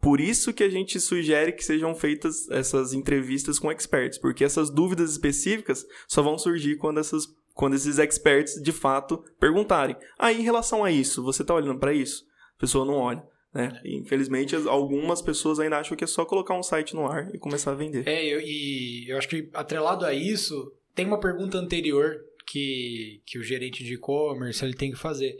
por 0.00 0.22
isso 0.22 0.54
que 0.54 0.64
a 0.64 0.70
gente 0.70 0.98
sugere 0.98 1.52
que 1.52 1.62
sejam 1.62 1.94
feitas 1.94 2.48
essas 2.50 2.94
entrevistas 2.94 3.58
com 3.58 3.70
experts, 3.70 4.18
porque 4.18 4.42
essas 4.42 4.70
dúvidas 4.70 5.10
específicas 5.12 5.86
só 6.08 6.22
vão 6.22 6.38
surgir 6.38 6.76
quando 6.76 6.98
essas 6.98 7.26
quando 7.54 7.74
esses 7.74 7.98
experts 7.98 8.54
de 8.62 8.72
fato 8.72 9.22
perguntarem. 9.38 9.94
Ah, 10.18 10.32
em 10.32 10.40
relação 10.40 10.82
a 10.82 10.90
isso, 10.90 11.22
você 11.22 11.42
está 11.42 11.52
olhando 11.52 11.78
para 11.78 11.92
isso? 11.92 12.24
A 12.56 12.60
pessoa 12.60 12.86
não 12.86 12.94
olha. 12.94 13.22
Né? 13.52 13.80
É. 13.84 13.88
infelizmente, 13.90 14.56
algumas 14.56 15.20
pessoas 15.20 15.60
ainda 15.60 15.78
acham 15.78 15.96
que 15.96 16.04
é 16.04 16.06
só 16.06 16.24
colocar 16.24 16.58
um 16.58 16.62
site 16.62 16.94
no 16.94 17.06
ar 17.06 17.34
e 17.34 17.38
começar 17.38 17.72
a 17.72 17.74
vender. 17.74 18.06
É, 18.08 18.24
eu, 18.24 18.40
e 18.40 19.06
eu 19.08 19.18
acho 19.18 19.28
que 19.28 19.50
atrelado 19.52 20.06
a 20.06 20.14
isso, 20.14 20.72
tem 20.94 21.06
uma 21.06 21.20
pergunta 21.20 21.58
anterior 21.58 22.16
que, 22.46 23.20
que 23.26 23.38
o 23.38 23.42
gerente 23.42 23.84
de 23.84 23.94
e-commerce 23.94 24.64
ele 24.64 24.74
tem 24.74 24.90
que 24.90 24.98
fazer, 24.98 25.36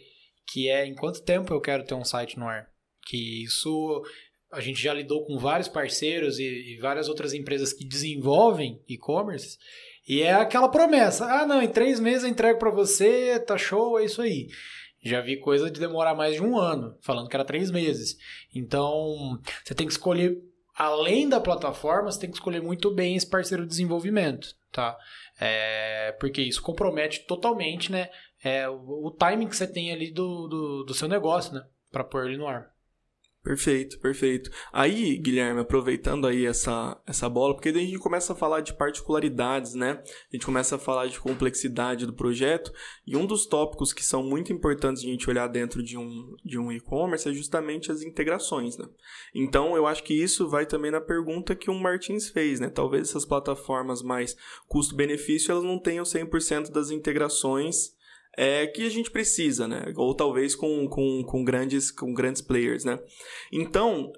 que 0.47 0.69
é 0.69 0.87
em 0.87 0.95
quanto 0.95 1.23
tempo 1.23 1.53
eu 1.55 1.61
quero 1.61 1.85
ter 1.85 1.95
um 1.95 2.05
site 2.05 2.39
no 2.39 2.47
ar? 2.47 2.69
Que 3.07 3.45
isso 3.45 4.03
a 4.53 4.61
gente 4.61 4.83
já 4.83 4.93
lidou 4.93 5.25
com 5.25 5.39
vários 5.39 5.69
parceiros 5.69 6.39
e, 6.39 6.75
e 6.75 6.77
várias 6.77 7.09
outras 7.09 7.33
empresas 7.33 7.73
que 7.73 7.87
desenvolvem 7.87 8.83
e-commerce 8.87 9.57
e 10.07 10.21
é 10.21 10.33
aquela 10.33 10.69
promessa, 10.69 11.27
ah 11.27 11.47
não, 11.47 11.63
em 11.63 11.69
três 11.69 12.01
meses 12.01 12.25
eu 12.25 12.31
entrego 12.31 12.59
para 12.59 12.71
você, 12.71 13.39
tá 13.39 13.57
show, 13.57 13.99
é 13.99 14.05
isso 14.05 14.21
aí. 14.21 14.49
Já 15.03 15.21
vi 15.21 15.37
coisa 15.37 15.71
de 15.71 15.81
demorar 15.81 16.15
mais 16.15 16.37
de 16.37 16.43
um 16.43 16.57
ano, 16.57 16.97
falando 17.01 17.29
que 17.29 17.35
era 17.37 17.45
três 17.45 17.71
meses. 17.71 18.17
Então, 18.55 19.39
você 19.65 19.75
tem 19.75 19.87
que 19.87 19.93
escolher, 19.93 20.39
além 20.77 21.29
da 21.29 21.41
plataforma, 21.41 22.11
você 22.11 22.21
tem 22.21 22.31
que 22.31 22.37
escolher 22.37 22.63
muito 22.63 22.91
bem 22.95 23.17
esse 23.17 23.29
parceiro 23.29 23.65
de 23.65 23.71
desenvolvimento, 23.71 24.55
tá? 24.71 24.97
É, 25.41 26.13
porque 26.21 26.41
isso 26.41 26.63
compromete 26.63 27.27
totalmente, 27.27 27.91
né? 27.91 28.09
É, 28.45 28.69
o, 28.69 29.07
o 29.07 29.11
timing 29.11 29.49
que 29.49 29.57
você 29.57 29.67
tem 29.67 29.93
ali 29.93 30.13
do, 30.13 30.47
do, 30.47 30.85
do 30.85 30.95
seu 30.95 31.09
negócio, 31.09 31.53
né? 31.53 31.65
Para 31.91 32.05
pôr 32.05 32.27
ele 32.27 32.37
no 32.37 32.47
ar. 32.47 32.72
Perfeito, 33.43 33.99
perfeito. 33.99 34.53
Aí, 34.73 35.19
Guilherme, 35.19 35.61
aproveitando 35.61 36.29
aí 36.29 36.47
essa, 36.47 36.97
essa 37.05 37.29
bola, 37.29 37.55
porque 37.55 37.73
daí 37.73 37.83
a 37.83 37.87
gente 37.87 37.99
começa 37.99 38.33
a 38.33 38.37
falar 38.37 38.61
de 38.61 38.73
particularidades, 38.73 39.75
né? 39.75 40.01
A 40.01 40.37
gente 40.37 40.47
começa 40.47 40.77
a 40.77 40.79
falar 40.79 41.09
de 41.09 41.19
complexidade 41.19 42.07
do 42.07 42.13
projeto, 42.13 42.73
e 43.05 43.17
um 43.17 43.27
dos 43.27 43.45
tópicos 43.45 43.93
que 43.93 44.05
são 44.05 44.23
muito 44.23 44.53
importantes 44.53 45.03
a 45.03 45.07
gente 45.07 45.29
olhar 45.29 45.49
dentro 45.49 45.83
de 45.83 45.99
um, 45.99 46.37
de 46.45 46.57
um 46.57 46.71
e-commerce 46.71 47.29
é 47.29 47.33
justamente 47.33 47.91
as 47.91 48.03
integrações, 48.03 48.79
né? 48.79 48.87
Então, 49.35 49.77
eu 49.77 49.89
acho 49.89 50.05
que 50.05 50.15
isso 50.15 50.49
vai 50.49 50.65
também 50.65 50.93
na 50.93 51.01
pergunta 51.01 51.57
que 51.57 51.69
o 51.69 51.75
Martins 51.75 52.29
fez, 52.29 52.61
né? 52.61 52.71
Talvez 52.71 53.09
essas 53.09 53.25
plataformas 53.25 54.03
mais 54.03 54.37
custo-benefício, 54.69 55.51
elas 55.51 55.65
não 55.65 55.81
tenham 55.81 56.05
100% 56.05 56.71
das 56.71 56.93
integrações 56.93 58.01
é, 58.37 58.67
que 58.67 58.87
a 58.87 58.91
gente 58.91 59.11
precisa, 59.11 59.69
né? 59.69 59.93
Ou 59.97 60.15
talvez 60.15 60.55
com, 60.55 60.89
com, 60.89 61.23
com, 61.25 61.45
grandes, 61.45 61.91
com 61.91 62.13
grandes 62.15 62.41
players, 62.41 62.85
né? 62.85 62.99
Então, 63.53 64.13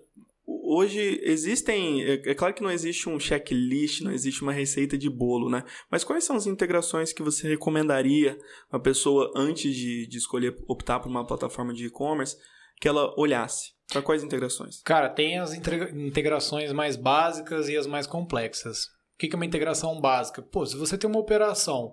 hoje 0.47 1.21
existem. 1.23 2.02
É, 2.04 2.30
é 2.30 2.35
claro 2.35 2.54
que 2.54 2.62
não 2.62 2.71
existe 2.71 3.09
um 3.09 3.18
checklist, 3.18 4.02
não 4.02 4.12
existe 4.12 4.42
uma 4.42 4.52
receita 4.52 4.97
de 4.97 5.11
bolo, 5.11 5.50
né? 5.50 5.64
Mas 5.90 6.04
quais 6.04 6.25
são 6.25 6.37
as 6.37 6.47
integrações 6.47 7.12
que 7.12 7.23
você 7.23 7.49
recomendaria 7.49 8.38
a 8.71 8.78
pessoa 8.78 9.33
antes 9.37 9.75
de, 9.75 10.06
de 10.06 10.18
escolher 10.18 10.56
optar 10.68 11.00
por 11.00 11.09
uma 11.09 11.26
plataforma 11.26 11.73
de 11.73 11.87
e-commerce 11.87 12.37
que 12.80 12.88
ela 12.88 13.12
olhasse? 13.18 13.75
Para 13.88 14.00
quais 14.00 14.25
integrações? 14.25 14.80
Cara, 14.83 15.11
tem 15.11 15.38
as 15.38 15.52
integrações 15.52 16.73
mais 16.73 16.97
básicas 16.97 17.68
e 17.68 17.76
as 17.76 17.87
mais 17.87 18.06
complexas. 18.06 18.87
O 19.14 19.18
que 19.18 19.33
é 19.33 19.37
uma 19.37 19.44
integração 19.44 20.00
básica? 20.00 20.42
Pô, 20.42 20.64
se 20.64 20.76
você 20.76 20.97
tem 20.97 21.09
uma 21.09 21.21
operação 21.21 21.92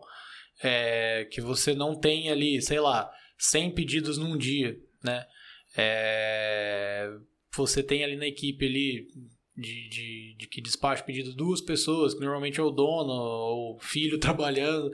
é, 0.63 1.25
que 1.25 1.41
você 1.41 1.73
não 1.73 1.99
tem 1.99 2.29
ali, 2.29 2.61
sei 2.61 2.79
lá, 2.79 3.11
100 3.37 3.73
pedidos 3.73 4.17
num 4.17 4.37
dia, 4.37 4.77
né? 5.03 5.25
É, 5.75 7.09
você 7.55 7.81
tem 7.81 8.03
ali 8.03 8.15
na 8.15 8.27
equipe 8.27 8.65
ali 8.65 9.07
de, 9.55 9.89
de, 9.89 10.35
de, 10.37 10.47
que 10.47 10.61
despacha 10.61 11.03
pedido 11.03 11.35
duas 11.35 11.61
pessoas, 11.61 12.13
que 12.13 12.19
normalmente 12.21 12.59
é 12.59 12.63
o 12.63 12.71
dono 12.71 13.11
ou 13.11 13.79
filho 13.79 14.17
trabalhando. 14.19 14.91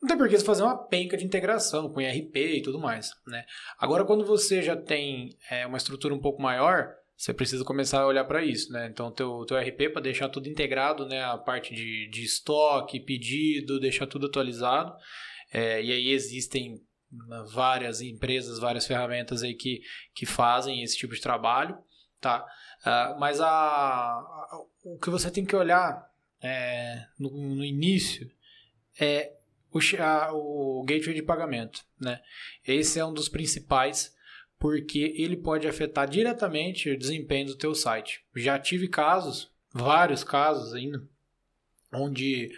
Não 0.00 0.08
tem 0.08 0.16
por 0.16 0.28
que 0.28 0.38
você 0.38 0.44
fazer 0.44 0.62
uma 0.62 0.86
penca 0.86 1.16
de 1.16 1.24
integração 1.24 1.88
com 1.92 2.00
IRP 2.00 2.58
e 2.58 2.62
tudo 2.62 2.78
mais, 2.78 3.10
né? 3.26 3.44
Agora, 3.78 4.04
quando 4.04 4.24
você 4.24 4.62
já 4.62 4.76
tem 4.76 5.36
é, 5.50 5.66
uma 5.66 5.78
estrutura 5.78 6.14
um 6.14 6.20
pouco 6.20 6.42
maior, 6.42 6.94
você 7.16 7.32
precisa 7.32 7.64
começar 7.64 8.02
a 8.02 8.06
olhar 8.06 8.24
para 8.24 8.44
isso, 8.44 8.70
né? 8.72 8.88
Então, 8.88 9.10
teu, 9.10 9.44
teu 9.46 9.56
RP 9.58 9.90
para 9.92 10.02
deixar 10.02 10.28
tudo 10.28 10.48
integrado, 10.48 11.06
né? 11.06 11.24
A 11.24 11.38
parte 11.38 11.74
de, 11.74 12.08
de 12.10 12.24
estoque, 12.24 13.00
pedido, 13.00 13.80
deixar 13.80 14.06
tudo 14.06 14.26
atualizado. 14.26 14.94
É, 15.52 15.82
e 15.82 15.92
aí 15.92 16.10
existem 16.10 16.82
várias 17.52 18.00
empresas, 18.00 18.58
várias 18.58 18.86
ferramentas 18.86 19.42
aí 19.42 19.54
que, 19.54 19.80
que 20.14 20.26
fazem 20.26 20.82
esse 20.82 20.96
tipo 20.96 21.14
de 21.14 21.20
trabalho, 21.20 21.78
tá? 22.20 22.44
Uh, 22.80 23.18
mas 23.18 23.40
a, 23.40 23.48
a, 23.48 24.60
o 24.84 24.98
que 24.98 25.10
você 25.10 25.30
tem 25.30 25.44
que 25.44 25.56
olhar 25.56 26.06
é, 26.42 27.06
no, 27.18 27.30
no, 27.30 27.64
início 27.64 28.30
é 29.00 29.32
o, 29.72 29.78
a, 30.00 30.32
o 30.32 30.84
gateway 30.84 31.14
de 31.14 31.22
pagamento, 31.22 31.84
né? 31.98 32.20
Esse 32.64 32.98
é 32.98 33.04
um 33.04 33.14
dos 33.14 33.28
principais 33.28 34.15
porque 34.58 35.14
ele 35.16 35.36
pode 35.36 35.66
afetar 35.66 36.08
diretamente 36.08 36.90
o 36.90 36.98
desempenho 36.98 37.48
do 37.48 37.56
teu 37.56 37.74
site. 37.74 38.22
Já 38.34 38.58
tive 38.58 38.88
casos, 38.88 39.50
vários 39.72 40.24
casos 40.24 40.72
ainda, 40.72 41.02
onde 41.92 42.50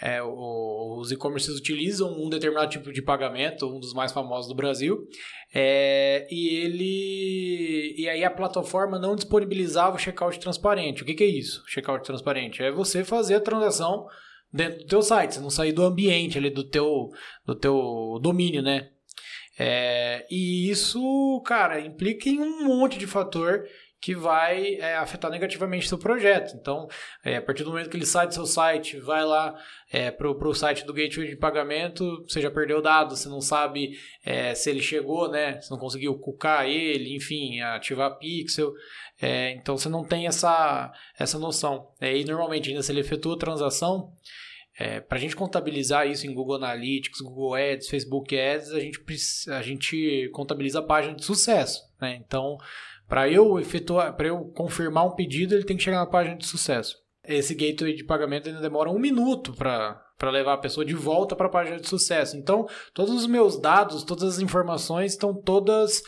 é, 0.00 0.22
os 0.22 1.10
e-commerces 1.10 1.58
utilizam 1.58 2.12
um 2.12 2.28
determinado 2.28 2.70
tipo 2.70 2.92
de 2.92 3.00
pagamento, 3.00 3.66
um 3.66 3.80
dos 3.80 3.94
mais 3.94 4.12
famosos 4.12 4.48
do 4.48 4.54
Brasil, 4.54 5.06
é, 5.54 6.26
e 6.30 6.48
ele 6.48 7.94
e 7.96 8.08
aí 8.08 8.24
a 8.24 8.30
plataforma 8.30 8.98
não 8.98 9.16
disponibilizava 9.16 9.96
o 9.96 9.98
checkout 9.98 10.38
transparente. 10.38 11.02
O 11.02 11.06
que, 11.06 11.14
que 11.14 11.24
é 11.24 11.28
isso? 11.28 11.62
Checkout 11.66 12.04
transparente 12.04 12.62
é 12.62 12.70
você 12.70 13.04
fazer 13.04 13.36
a 13.36 13.40
transação 13.40 14.06
dentro 14.52 14.80
do 14.80 14.86
teu 14.86 15.02
site, 15.02 15.34
você 15.34 15.40
não 15.40 15.50
sair 15.50 15.72
do 15.72 15.82
ambiente 15.82 16.36
ali 16.36 16.50
do 16.50 16.64
teu 16.64 17.10
do 17.44 17.54
teu 17.54 18.18
domínio, 18.20 18.62
né? 18.62 18.90
É, 19.58 20.26
e 20.30 20.70
isso, 20.70 21.42
cara, 21.46 21.80
implica 21.80 22.28
em 22.28 22.40
um 22.40 22.64
monte 22.64 22.98
de 22.98 23.06
fator 23.06 23.64
que 24.00 24.14
vai 24.14 24.74
é, 24.74 24.96
afetar 24.96 25.30
negativamente 25.30 25.88
seu 25.88 25.98
projeto. 25.98 26.54
Então, 26.54 26.86
é, 27.24 27.36
a 27.36 27.42
partir 27.42 27.64
do 27.64 27.70
momento 27.70 27.90
que 27.90 27.96
ele 27.96 28.06
sai 28.06 28.26
do 28.26 28.34
seu 28.34 28.46
site, 28.46 29.00
vai 29.00 29.24
lá 29.24 29.54
é, 29.90 30.10
para 30.10 30.28
o 30.28 30.54
site 30.54 30.84
do 30.84 30.92
gateway 30.92 31.28
de 31.28 31.36
pagamento, 31.36 32.22
você 32.28 32.40
já 32.40 32.50
perdeu 32.50 32.82
dados, 32.82 33.20
você 33.20 33.28
não 33.28 33.40
sabe 33.40 33.98
é, 34.24 34.54
se 34.54 34.70
ele 34.70 34.80
chegou, 34.80 35.30
né? 35.30 35.60
Você 35.60 35.72
não 35.72 35.78
conseguiu 35.78 36.16
cucar 36.18 36.68
ele, 36.68 37.16
enfim, 37.16 37.60
ativar 37.60 38.18
pixel. 38.18 38.72
É, 39.20 39.52
então, 39.52 39.76
você 39.76 39.88
não 39.88 40.04
tem 40.04 40.26
essa, 40.26 40.92
essa 41.18 41.38
noção. 41.38 41.88
É, 42.00 42.16
e 42.16 42.24
normalmente, 42.24 42.68
ainda 42.68 42.82
se 42.82 42.92
ele 42.92 43.00
efetua 43.00 43.34
a 43.34 43.38
transação, 43.38 44.12
é, 44.78 45.00
para 45.00 45.16
a 45.16 45.20
gente 45.20 45.34
contabilizar 45.34 46.06
isso 46.06 46.26
em 46.26 46.34
Google 46.34 46.56
Analytics, 46.56 47.20
Google 47.20 47.54
Ads, 47.54 47.88
Facebook 47.88 48.38
Ads, 48.38 48.72
a 48.72 48.80
gente, 48.80 49.00
a 49.50 49.62
gente 49.62 50.30
contabiliza 50.32 50.80
a 50.80 50.82
página 50.82 51.14
de 51.14 51.24
sucesso. 51.24 51.82
Né? 52.00 52.20
Então, 52.24 52.58
para 53.08 53.28
eu 53.28 53.58
efetuar, 53.58 54.14
para 54.14 54.28
eu 54.28 54.44
confirmar 54.54 55.06
um 55.06 55.14
pedido, 55.14 55.54
ele 55.54 55.64
tem 55.64 55.76
que 55.76 55.82
chegar 55.82 55.98
na 55.98 56.06
página 56.06 56.36
de 56.36 56.46
sucesso. 56.46 56.96
Esse 57.24 57.54
gateway 57.54 57.94
de 57.94 58.04
pagamento 58.04 58.48
ainda 58.48 58.60
demora 58.60 58.90
um 58.90 58.98
minuto 58.98 59.52
para 59.52 60.02
para 60.18 60.30
levar 60.30 60.54
a 60.54 60.58
pessoa 60.58 60.84
de 60.84 60.94
volta 60.94 61.36
para 61.36 61.46
a 61.46 61.50
página 61.50 61.78
de 61.78 61.86
sucesso. 61.86 62.38
Então, 62.38 62.66
todos 62.94 63.12
os 63.12 63.26
meus 63.26 63.60
dados, 63.60 64.02
todas 64.02 64.24
as 64.24 64.38
informações 64.38 65.12
estão 65.12 65.34
todas 65.34 66.02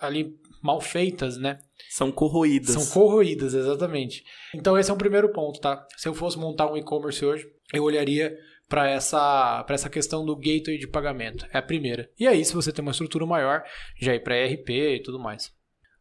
ali 0.00 0.36
mal 0.62 0.80
feitas, 0.82 1.38
né? 1.38 1.58
São 1.90 2.10
corroídas. 2.10 2.70
São 2.70 2.86
corroídas, 2.86 3.54
exatamente. 3.54 4.24
Então, 4.54 4.78
esse 4.78 4.90
é 4.90 4.94
um 4.94 4.98
primeiro 4.98 5.32
ponto, 5.32 5.60
tá? 5.60 5.86
Se 5.96 6.08
eu 6.08 6.14
fosse 6.14 6.38
montar 6.38 6.70
um 6.70 6.76
e-commerce 6.76 7.24
hoje, 7.24 7.46
eu 7.72 7.84
olharia 7.84 8.36
para 8.68 8.88
essa, 8.88 9.64
essa 9.68 9.88
questão 9.88 10.24
do 10.24 10.36
gateway 10.36 10.78
de 10.78 10.86
pagamento. 10.86 11.46
É 11.52 11.58
a 11.58 11.62
primeira. 11.62 12.10
E 12.18 12.26
aí, 12.26 12.44
se 12.44 12.54
você 12.54 12.72
tem 12.72 12.82
uma 12.82 12.92
estrutura 12.92 13.24
maior, 13.24 13.62
já 14.00 14.14
ir 14.14 14.20
para 14.20 14.36
ERP 14.36 14.70
e 14.70 15.02
tudo 15.02 15.18
mais 15.18 15.56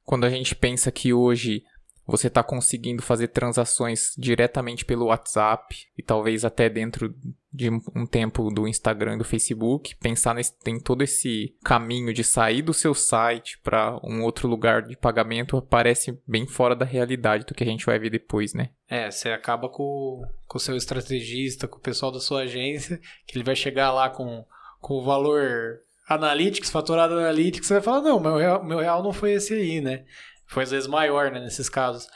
quando 0.08 0.24
a 0.24 0.30
gente 0.30 0.56
pensa 0.56 0.90
que 0.90 1.12
hoje 1.12 1.64
você 2.08 2.28
está 2.28 2.42
conseguindo 2.42 3.04
fazer 3.04 3.28
transações 3.28 4.14
diretamente 4.18 4.86
pelo 4.86 5.08
WhatsApp 5.08 5.76
e 5.98 6.02
talvez 6.02 6.46
até 6.46 6.70
dentro 6.70 7.14
de 7.52 7.70
um 7.70 8.06
tempo 8.06 8.50
do 8.50 8.68
Instagram 8.68 9.16
e 9.16 9.18
do 9.18 9.24
Facebook, 9.24 9.96
pensar 9.96 10.36
nesse, 10.36 10.58
tem 10.60 10.80
todo 10.80 11.02
esse 11.02 11.56
caminho 11.64 12.14
de 12.14 12.24
sair 12.24 12.62
do 12.62 12.74
seu 12.74 12.94
site 12.94 13.60
para 13.60 14.00
um 14.04 14.22
outro 14.22 14.48
lugar 14.48 14.84
de 14.84 14.96
pagamento 14.96 15.62
parece 15.62 16.18
bem 16.26 16.48
fora 16.48 16.76
da 16.76 16.86
realidade 16.86 17.46
do 17.46 17.54
que 17.54 17.64
a 17.64 17.68
gente 17.68 17.86
vai 17.86 17.98
ver 18.00 18.12
depois, 18.12 18.54
né? 18.54 18.70
É, 18.88 19.10
você 19.10 19.30
acaba 19.30 19.68
com, 19.68 20.22
com 20.48 20.58
o 20.58 20.62
seu 20.62 20.78
estrategista, 20.78 21.68
com 21.68 21.78
o 21.78 21.82
pessoal 21.82 22.12
da 22.12 22.20
sua 22.20 22.42
agência, 22.42 23.02
que 23.28 23.38
ele 23.38 23.44
vai 23.44 23.56
chegar 23.56 23.92
lá 23.92 24.10
com, 24.10 24.46
com 24.80 24.94
o 24.94 25.04
valor 25.04 25.82
Analytics, 26.08 26.70
faturado 26.70 27.16
Analytics, 27.16 27.68
você 27.68 27.74
vai 27.74 27.84
falar, 27.84 28.02
não, 28.02 28.20
meu 28.20 28.38
real, 28.38 28.64
meu 28.64 28.80
real 28.80 29.04
não 29.04 29.12
foi 29.12 29.32
esse 29.34 29.54
aí, 29.54 29.82
né? 29.82 30.06
Foi 30.48 30.64
às 30.64 30.72
vezes 30.72 30.88
maior, 30.88 31.32
né, 31.32 31.40
nesses 31.40 31.70
casos. 31.70 32.08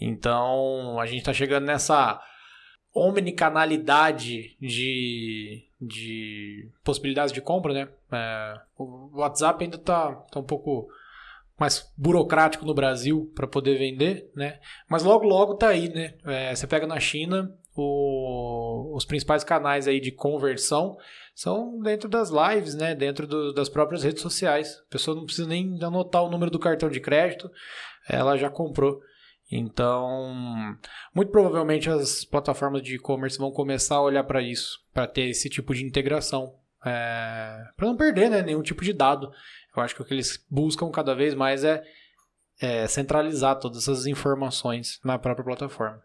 Então, 0.00 0.98
a 0.98 1.06
gente 1.06 1.18
está 1.18 1.32
chegando 1.32 1.66
nessa 1.66 2.20
omnicanalidade 2.94 4.56
de, 4.60 5.64
de 5.80 6.68
possibilidades 6.82 7.32
de 7.32 7.40
compra, 7.40 7.72
né? 7.72 7.88
É, 8.12 8.60
o 8.78 9.18
WhatsApp 9.18 9.62
ainda 9.62 9.76
está 9.76 10.12
tá 10.12 10.40
um 10.40 10.44
pouco 10.44 10.88
mais 11.58 11.92
burocrático 11.96 12.64
no 12.64 12.74
Brasil 12.74 13.30
para 13.34 13.46
poder 13.46 13.78
vender, 13.78 14.30
né? 14.34 14.58
Mas 14.88 15.02
logo, 15.02 15.24
logo 15.24 15.54
tá 15.54 15.68
aí, 15.68 15.88
né? 15.88 16.14
É, 16.24 16.54
você 16.54 16.66
pega 16.66 16.86
na 16.86 16.98
China, 16.98 17.52
o, 17.76 18.94
os 18.94 19.04
principais 19.04 19.44
canais 19.44 19.88
aí 19.88 20.00
de 20.00 20.12
conversão 20.12 20.96
são 21.34 21.80
dentro 21.80 22.08
das 22.08 22.30
lives, 22.30 22.74
né? 22.74 22.94
Dentro 22.94 23.26
do, 23.26 23.52
das 23.52 23.68
próprias 23.68 24.04
redes 24.04 24.22
sociais. 24.22 24.80
A 24.86 24.90
pessoa 24.90 25.16
não 25.16 25.26
precisa 25.26 25.48
nem 25.48 25.82
anotar 25.82 26.22
o 26.22 26.30
número 26.30 26.50
do 26.50 26.58
cartão 26.58 26.88
de 26.88 27.00
crédito, 27.00 27.50
ela 28.08 28.36
já 28.36 28.48
comprou. 28.48 29.00
Então, 29.50 30.76
muito 31.14 31.30
provavelmente 31.30 31.90
as 31.90 32.24
plataformas 32.24 32.82
de 32.82 32.94
e-commerce 32.94 33.38
vão 33.38 33.50
começar 33.50 33.96
a 33.96 34.02
olhar 34.02 34.24
para 34.24 34.40
isso, 34.40 34.80
para 34.92 35.06
ter 35.06 35.28
esse 35.28 35.50
tipo 35.50 35.74
de 35.74 35.84
integração, 35.84 36.54
é, 36.84 37.64
para 37.76 37.86
não 37.86 37.96
perder 37.96 38.30
né, 38.30 38.42
nenhum 38.42 38.62
tipo 38.62 38.82
de 38.82 38.92
dado. 38.92 39.30
Eu 39.76 39.82
acho 39.82 39.94
que 39.94 40.02
o 40.02 40.04
que 40.04 40.14
eles 40.14 40.44
buscam 40.50 40.90
cada 40.90 41.14
vez 41.14 41.34
mais 41.34 41.62
é, 41.62 41.82
é 42.60 42.86
centralizar 42.86 43.58
todas 43.58 43.82
essas 43.82 44.06
informações 44.06 44.98
na 45.04 45.18
própria 45.18 45.44
plataforma. 45.44 46.02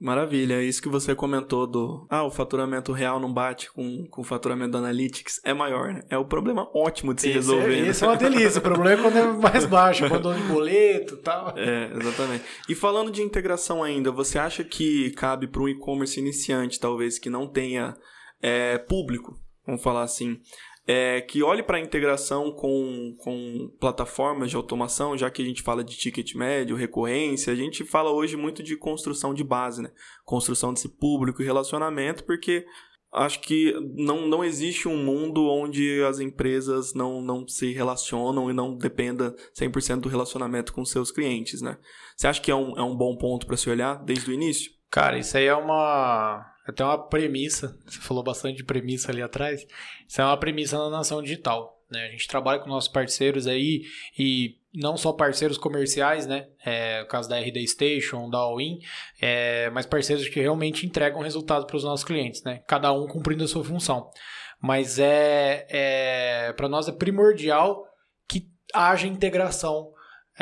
Maravilha, 0.00 0.54
é 0.54 0.64
isso 0.64 0.82
que 0.82 0.88
você 0.88 1.14
comentou 1.14 1.66
do. 1.66 2.06
Ah, 2.10 2.24
o 2.24 2.30
faturamento 2.30 2.92
real 2.92 3.20
não 3.20 3.32
bate 3.32 3.70
com, 3.70 4.04
com 4.08 4.22
o 4.22 4.24
faturamento 4.24 4.72
do 4.72 4.78
Analytics. 4.78 5.40
É 5.44 5.54
maior, 5.54 5.92
né? 5.92 6.02
É 6.10 6.18
o 6.18 6.24
problema 6.24 6.68
ótimo 6.74 7.14
de 7.14 7.20
se 7.20 7.28
esse 7.28 7.36
resolver. 7.36 7.78
É, 7.78 7.82
né? 7.82 7.88
Esse 7.88 8.04
é 8.04 8.08
uma 8.08 8.16
delícia. 8.16 8.58
o 8.58 8.62
problema 8.62 9.00
é 9.00 9.02
quando 9.02 9.16
é 9.16 9.32
mais 9.32 9.64
baixo, 9.64 10.08
quando 10.08 10.32
é 10.32 10.36
de 10.36 10.42
boleto 10.42 11.14
e 11.14 11.18
tal. 11.18 11.56
É, 11.56 11.92
exatamente. 11.94 12.44
E 12.68 12.74
falando 12.74 13.12
de 13.12 13.22
integração 13.22 13.82
ainda, 13.82 14.10
você 14.10 14.38
acha 14.38 14.64
que 14.64 15.10
cabe 15.12 15.46
para 15.46 15.62
um 15.62 15.68
e-commerce 15.68 16.18
iniciante, 16.18 16.80
talvez, 16.80 17.18
que 17.18 17.30
não 17.30 17.46
tenha 17.46 17.94
é, 18.42 18.78
público, 18.78 19.38
vamos 19.64 19.82
falar 19.82 20.02
assim, 20.02 20.40
é, 20.86 21.20
que 21.20 21.42
olhe 21.42 21.62
para 21.62 21.78
a 21.78 21.80
integração 21.80 22.50
com, 22.50 23.14
com 23.18 23.72
plataformas 23.78 24.50
de 24.50 24.56
automação, 24.56 25.16
já 25.16 25.30
que 25.30 25.42
a 25.42 25.44
gente 25.44 25.62
fala 25.62 25.84
de 25.84 25.96
ticket 25.96 26.34
médio, 26.34 26.76
recorrência, 26.76 27.52
a 27.52 27.56
gente 27.56 27.84
fala 27.84 28.10
hoje 28.10 28.36
muito 28.36 28.62
de 28.62 28.76
construção 28.76 29.32
de 29.32 29.44
base, 29.44 29.82
né? 29.82 29.90
Construção 30.24 30.72
desse 30.72 30.88
público 30.88 31.40
e 31.40 31.44
relacionamento, 31.44 32.24
porque 32.24 32.64
acho 33.12 33.40
que 33.40 33.72
não, 33.94 34.26
não 34.26 34.42
existe 34.42 34.88
um 34.88 34.96
mundo 34.96 35.46
onde 35.46 36.02
as 36.02 36.18
empresas 36.18 36.94
não, 36.94 37.20
não 37.20 37.46
se 37.46 37.72
relacionam 37.72 38.50
e 38.50 38.52
não 38.52 38.76
dependa 38.76 39.36
100% 39.56 40.00
do 40.00 40.08
relacionamento 40.08 40.72
com 40.72 40.84
seus 40.84 41.12
clientes, 41.12 41.62
né? 41.62 41.78
Você 42.16 42.26
acha 42.26 42.40
que 42.40 42.50
é 42.50 42.56
um, 42.56 42.76
é 42.76 42.82
um 42.82 42.96
bom 42.96 43.16
ponto 43.16 43.46
para 43.46 43.56
se 43.56 43.70
olhar 43.70 44.02
desde 44.02 44.30
o 44.30 44.34
início? 44.34 44.72
Cara, 44.90 45.18
isso 45.18 45.36
aí 45.36 45.46
é 45.46 45.54
uma 45.54 46.51
até 46.66 46.84
uma 46.84 46.98
premissa, 46.98 47.76
você 47.84 47.98
falou 47.98 48.22
bastante 48.22 48.58
de 48.58 48.64
premissa 48.64 49.10
ali 49.10 49.22
atrás, 49.22 49.66
isso 50.06 50.20
é 50.20 50.24
uma 50.24 50.36
premissa 50.36 50.78
na 50.78 50.90
nação 50.90 51.22
digital. 51.22 51.80
Né? 51.90 52.06
A 52.06 52.10
gente 52.10 52.26
trabalha 52.26 52.60
com 52.60 52.68
nossos 52.68 52.90
parceiros 52.90 53.46
aí 53.46 53.82
e 54.18 54.56
não 54.74 54.96
só 54.96 55.12
parceiros 55.12 55.58
comerciais, 55.58 56.26
né? 56.26 56.48
É, 56.64 57.02
o 57.02 57.06
caso 57.06 57.28
da 57.28 57.38
RD 57.38 57.66
Station, 57.68 58.30
da 58.30 58.38
All-in, 58.38 58.78
é, 59.20 59.68
mas 59.70 59.84
parceiros 59.84 60.26
que 60.28 60.40
realmente 60.40 60.86
entregam 60.86 61.20
resultado 61.20 61.66
para 61.66 61.76
os 61.76 61.84
nossos 61.84 62.04
clientes, 62.04 62.42
né? 62.42 62.62
Cada 62.66 62.90
um 62.92 63.06
cumprindo 63.06 63.44
a 63.44 63.48
sua 63.48 63.62
função. 63.62 64.10
Mas 64.58 64.98
é, 64.98 65.66
é 65.68 66.52
para 66.54 66.68
nós 66.68 66.88
é 66.88 66.92
primordial 66.92 67.84
que 68.26 68.48
haja 68.72 69.06
integração 69.06 69.92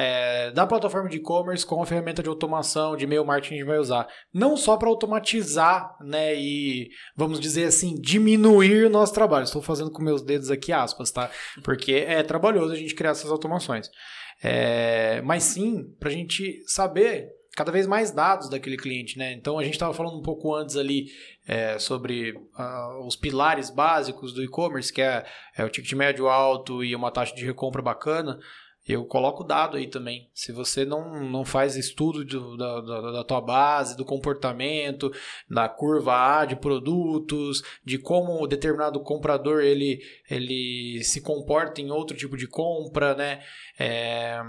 é, 0.01 0.51
da 0.53 0.67
plataforma 0.67 1.11
de 1.11 1.19
e-commerce 1.19 1.67
com 1.67 1.83
a 1.83 1.87
ferramenta 1.87 2.23
de 2.23 2.29
automação, 2.29 2.97
de 2.97 3.05
e-mail 3.05 3.25
marketing 3.25 3.55
a 3.55 3.59
gente 3.59 3.67
vai 3.67 3.79
usar. 3.79 4.09
Não 4.33 4.57
só 4.57 4.79
para 4.79 4.89
automatizar, 4.89 5.95
né, 6.01 6.35
e 6.35 6.89
vamos 7.15 7.39
dizer 7.39 7.67
assim, 7.67 8.01
diminuir 8.01 8.87
o 8.87 8.91
nosso 8.91 9.13
trabalho. 9.13 9.45
Estou 9.45 9.61
fazendo 9.61 9.91
com 9.91 10.03
meus 10.03 10.23
dedos 10.23 10.51
aqui 10.51 10.73
aspas, 10.73 11.11
tá? 11.11 11.31
Porque 11.63 11.93
é 11.93 12.23
trabalhoso 12.23 12.73
a 12.73 12.77
gente 12.77 12.95
criar 12.95 13.11
essas 13.11 13.31
automações. 13.31 13.91
É, 14.43 15.21
mas 15.23 15.43
sim, 15.43 15.85
para 15.99 16.09
a 16.09 16.13
gente 16.13 16.63
saber 16.67 17.29
cada 17.55 17.71
vez 17.71 17.87
mais 17.87 18.11
dados 18.11 18.49
daquele 18.49 18.79
cliente, 18.79 19.19
né? 19.19 19.35
Então 19.35 19.59
a 19.59 19.65
gente 19.65 19.75
estava 19.75 19.93
falando 19.93 20.19
um 20.19 20.23
pouco 20.23 20.55
antes 20.55 20.77
ali 20.77 21.09
é, 21.47 21.79
sobre 21.79 22.33
uh, 22.33 23.07
os 23.07 23.17
pilares 23.17 23.69
básicos 23.69 24.33
do 24.33 24.43
e-commerce, 24.43 24.91
que 24.91 25.03
é, 25.03 25.27
é 25.57 25.63
o 25.63 25.69
ticket 25.69 25.93
médio 25.93 26.27
alto 26.27 26.83
e 26.83 26.97
uma 26.97 27.11
taxa 27.11 27.35
de 27.35 27.45
recompra 27.45 27.83
bacana. 27.83 28.39
Eu 28.91 29.05
coloco 29.05 29.45
o 29.45 29.47
dado 29.47 29.77
aí 29.77 29.87
também. 29.87 30.29
Se 30.35 30.51
você 30.51 30.85
não, 30.85 31.23
não 31.23 31.45
faz 31.45 31.77
estudo 31.77 32.25
do, 32.25 32.57
da, 32.57 32.81
da, 32.81 33.13
da, 33.13 33.25
tua 33.25 33.41
base, 33.41 33.97
do 33.97 34.05
comportamento, 34.05 35.13
da 35.49 35.69
curva 35.69 36.41
A 36.41 36.45
de 36.45 36.57
produtos, 36.57 37.63
de 37.85 37.99
como 37.99 38.47
determinado 38.49 39.01
comprador 39.01 39.63
ele, 39.63 40.03
ele 40.29 41.01
se 41.05 41.21
comporta 41.21 41.81
em 41.81 41.91
outro 41.93 42.17
tipo 42.17 42.37
de 42.37 42.49
compra, 42.49 43.15
né? 43.15 43.45
É, 43.79 44.41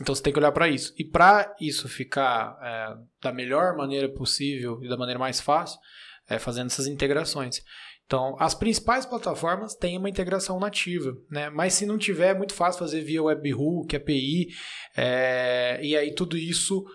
então 0.00 0.14
você 0.14 0.22
tem 0.22 0.32
que 0.32 0.38
olhar 0.38 0.52
para 0.52 0.68
isso. 0.68 0.94
E 0.96 1.04
para 1.04 1.54
isso 1.60 1.88
ficar 1.88 2.56
é, 2.62 2.96
da 3.20 3.32
melhor 3.32 3.76
maneira 3.76 4.08
possível 4.08 4.78
e 4.80 4.88
da 4.88 4.96
maneira 4.96 5.18
mais 5.18 5.40
fácil, 5.40 5.80
é 6.28 6.38
fazendo 6.38 6.66
essas 6.66 6.86
integrações. 6.86 7.64
Então, 8.08 8.36
as 8.40 8.54
principais 8.54 9.04
plataformas 9.04 9.74
têm 9.74 9.98
uma 9.98 10.08
integração 10.08 10.58
nativa, 10.58 11.14
né? 11.30 11.50
Mas 11.50 11.74
se 11.74 11.84
não 11.84 11.98
tiver, 11.98 12.30
é 12.30 12.34
muito 12.34 12.54
fácil 12.54 12.78
fazer 12.78 13.02
via 13.02 13.22
webhook, 13.22 13.94
API, 13.94 14.48
é... 14.96 15.78
e 15.82 15.94
aí 15.94 16.14
tudo 16.14 16.34
isso 16.34 16.86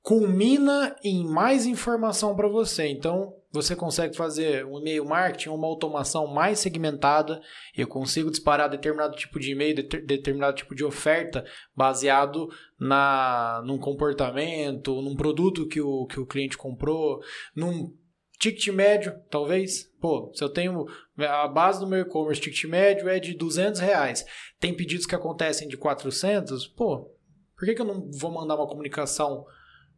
culmina 0.00 0.96
em 1.04 1.22
mais 1.22 1.66
informação 1.66 2.34
para 2.34 2.48
você. 2.48 2.86
Então, 2.86 3.34
você 3.52 3.76
consegue 3.76 4.16
fazer 4.16 4.64
um 4.64 4.78
e-mail 4.78 5.04
marketing, 5.04 5.50
uma 5.50 5.66
automação 5.66 6.26
mais 6.26 6.60
segmentada. 6.60 7.38
Eu 7.76 7.86
consigo 7.86 8.30
disparar 8.30 8.70
determinado 8.70 9.16
tipo 9.16 9.38
de 9.38 9.52
e-mail, 9.52 9.74
determinado 9.74 10.56
tipo 10.56 10.74
de 10.74 10.84
oferta 10.84 11.44
baseado 11.74 12.48
na, 12.80 13.60
num 13.66 13.78
comportamento, 13.78 15.02
num 15.02 15.14
produto 15.14 15.68
que 15.68 15.80
o, 15.82 16.06
que 16.06 16.18
o 16.18 16.26
cliente 16.26 16.56
comprou, 16.56 17.20
num 17.54 17.92
Ticket 18.38 18.68
médio, 18.68 19.18
talvez. 19.30 19.84
Pô, 20.00 20.30
se 20.34 20.42
eu 20.42 20.48
tenho. 20.48 20.86
A 21.18 21.48
base 21.48 21.80
do 21.80 21.86
meu 21.86 22.00
e-commerce, 22.00 22.40
ticket 22.40 22.64
médio 22.64 23.08
é 23.08 23.18
de 23.18 23.34
200 23.34 23.80
reais. 23.80 24.24
Tem 24.60 24.74
pedidos 24.74 25.06
que 25.06 25.14
acontecem 25.14 25.66
de 25.68 25.76
400. 25.76 26.66
Pô, 26.68 27.10
por 27.56 27.64
que, 27.64 27.74
que 27.74 27.80
eu 27.80 27.86
não 27.86 28.10
vou 28.10 28.30
mandar 28.30 28.56
uma 28.56 28.68
comunicação 28.68 29.44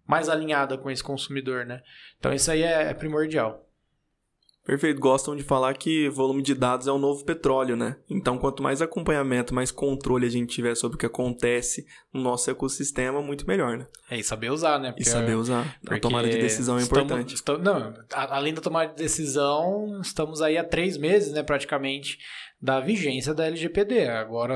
mais 0.06 0.28
alinhada 0.28 0.78
com 0.78 0.90
esse 0.90 1.02
consumidor, 1.02 1.66
né? 1.66 1.82
Então, 2.18 2.32
isso 2.32 2.50
aí 2.50 2.62
é, 2.62 2.84
é 2.84 2.94
primordial. 2.94 3.67
Perfeito. 4.68 5.00
Gostam 5.00 5.34
de 5.34 5.42
falar 5.42 5.72
que 5.78 6.10
volume 6.10 6.42
de 6.42 6.54
dados 6.54 6.86
é 6.86 6.92
o 6.92 6.98
novo 6.98 7.24
petróleo, 7.24 7.74
né? 7.74 7.96
Então, 8.06 8.36
quanto 8.36 8.62
mais 8.62 8.82
acompanhamento, 8.82 9.54
mais 9.54 9.70
controle 9.70 10.26
a 10.26 10.30
gente 10.30 10.54
tiver 10.54 10.74
sobre 10.74 10.96
o 10.96 10.98
que 10.98 11.06
acontece 11.06 11.86
no 12.12 12.20
nosso 12.20 12.50
ecossistema, 12.50 13.22
muito 13.22 13.46
melhor, 13.46 13.78
né? 13.78 13.86
É, 14.10 14.18
e 14.18 14.22
saber 14.22 14.50
usar, 14.50 14.78
né? 14.78 14.90
Porque, 14.90 15.04
e 15.04 15.06
saber 15.06 15.36
usar. 15.36 15.74
A 15.88 15.98
tomada 15.98 16.28
de 16.28 16.36
decisão 16.36 16.76
é 16.76 16.82
estamos, 16.82 17.02
importante. 17.02 17.34
Estamos, 17.34 17.62
não, 17.62 17.94
além 18.12 18.52
da 18.52 18.60
tomada 18.60 18.90
de 18.92 19.02
decisão, 19.02 20.02
estamos 20.02 20.42
aí 20.42 20.58
há 20.58 20.64
três 20.64 20.98
meses, 20.98 21.32
né, 21.32 21.42
praticamente, 21.42 22.18
da 22.60 22.78
vigência 22.78 23.32
da 23.32 23.46
LGPD. 23.46 24.06
Agora 24.06 24.54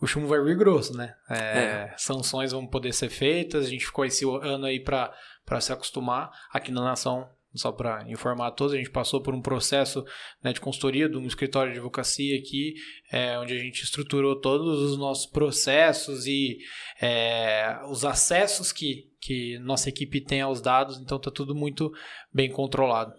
o 0.00 0.06
chumbo 0.06 0.28
vai 0.28 0.42
vir 0.42 0.56
grosso, 0.56 0.96
né? 0.96 1.14
É, 1.28 1.36
é. 1.36 1.94
Sanções 1.98 2.52
vão 2.52 2.66
poder 2.66 2.94
ser 2.94 3.10
feitas, 3.10 3.66
a 3.66 3.68
gente 3.68 3.84
ficou 3.84 4.06
esse 4.06 4.24
ano 4.24 4.64
aí 4.64 4.80
para 4.80 5.60
se 5.60 5.74
acostumar. 5.74 6.30
Aqui 6.50 6.72
na 6.72 6.82
Nação 6.82 7.28
só 7.54 7.72
para 7.72 8.08
informar 8.10 8.48
a 8.48 8.50
todos, 8.50 8.74
a 8.74 8.76
gente 8.76 8.90
passou 8.90 9.22
por 9.22 9.34
um 9.34 9.40
processo 9.40 10.04
né, 10.42 10.52
de 10.52 10.60
consultoria 10.60 11.08
de 11.08 11.16
um 11.16 11.26
escritório 11.26 11.72
de 11.72 11.78
advocacia 11.78 12.38
aqui, 12.38 12.74
é, 13.10 13.38
onde 13.38 13.54
a 13.54 13.58
gente 13.58 13.82
estruturou 13.82 14.40
todos 14.40 14.80
os 14.82 14.98
nossos 14.98 15.26
processos 15.26 16.26
e 16.26 16.58
é, 17.00 17.78
os 17.88 18.04
acessos 18.04 18.70
que, 18.70 19.10
que 19.20 19.58
nossa 19.60 19.88
equipe 19.88 20.20
tem 20.20 20.40
aos 20.40 20.60
dados, 20.60 20.98
então 20.98 21.16
está 21.16 21.30
tudo 21.30 21.54
muito 21.54 21.90
bem 22.32 22.50
controlado. 22.50 23.12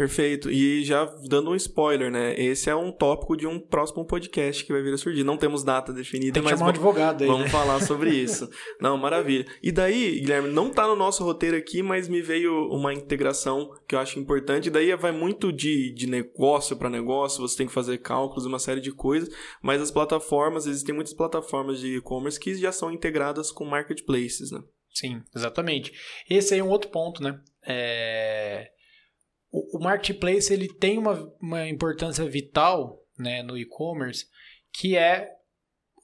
Perfeito. 0.00 0.50
E 0.50 0.82
já 0.82 1.04
dando 1.28 1.50
um 1.50 1.54
spoiler, 1.54 2.10
né? 2.10 2.34
Esse 2.40 2.70
é 2.70 2.74
um 2.74 2.90
tópico 2.90 3.36
de 3.36 3.46
um 3.46 3.60
próximo 3.60 4.02
podcast 4.02 4.64
que 4.64 4.72
vai 4.72 4.80
vir 4.80 4.94
a 4.94 4.96
surgir. 4.96 5.22
Não 5.22 5.36
temos 5.36 5.62
data 5.62 5.92
definida, 5.92 6.32
Tem 6.32 6.42
que 6.42 6.48
mas 6.48 6.58
chamar 6.58 6.68
um 6.68 6.70
advogado 6.70 7.20
aí, 7.20 7.28
vamos 7.28 7.44
né? 7.44 7.50
falar 7.50 7.82
sobre 7.82 8.08
isso. 8.16 8.48
não, 8.80 8.96
maravilha. 8.96 9.44
E 9.62 9.70
daí, 9.70 10.18
Guilherme, 10.20 10.48
não 10.48 10.70
tá 10.70 10.86
no 10.86 10.96
nosso 10.96 11.22
roteiro 11.22 11.54
aqui, 11.54 11.82
mas 11.82 12.08
me 12.08 12.22
veio 12.22 12.70
uma 12.70 12.94
integração 12.94 13.76
que 13.86 13.94
eu 13.94 13.98
acho 13.98 14.18
importante. 14.18 14.68
E 14.68 14.70
daí 14.70 14.96
vai 14.96 15.12
muito 15.12 15.52
de, 15.52 15.92
de 15.92 16.06
negócio 16.06 16.78
para 16.78 16.88
negócio, 16.88 17.46
você 17.46 17.58
tem 17.58 17.66
que 17.66 17.72
fazer 17.74 17.98
cálculos, 17.98 18.46
uma 18.46 18.58
série 18.58 18.80
de 18.80 18.92
coisas, 18.92 19.28
mas 19.60 19.82
as 19.82 19.90
plataformas, 19.90 20.64
existem 20.64 20.94
muitas 20.94 21.12
plataformas 21.12 21.78
de 21.78 21.98
e-commerce 21.98 22.40
que 22.40 22.54
já 22.54 22.72
são 22.72 22.90
integradas 22.90 23.52
com 23.52 23.66
marketplaces, 23.66 24.50
né? 24.50 24.62
Sim, 24.94 25.20
exatamente. 25.36 25.92
Esse 26.28 26.54
aí 26.54 26.60
é 26.60 26.64
um 26.64 26.70
outro 26.70 26.88
ponto, 26.88 27.22
né? 27.22 27.38
É 27.62 28.70
o, 29.50 29.78
o 29.78 29.82
marketplace 29.82 30.52
ele 30.52 30.68
tem 30.68 30.98
uma, 30.98 31.32
uma 31.40 31.68
importância 31.68 32.24
vital 32.24 32.98
né, 33.18 33.42
no 33.42 33.56
e-commerce, 33.56 34.26
que 34.72 34.96
é 34.96 35.28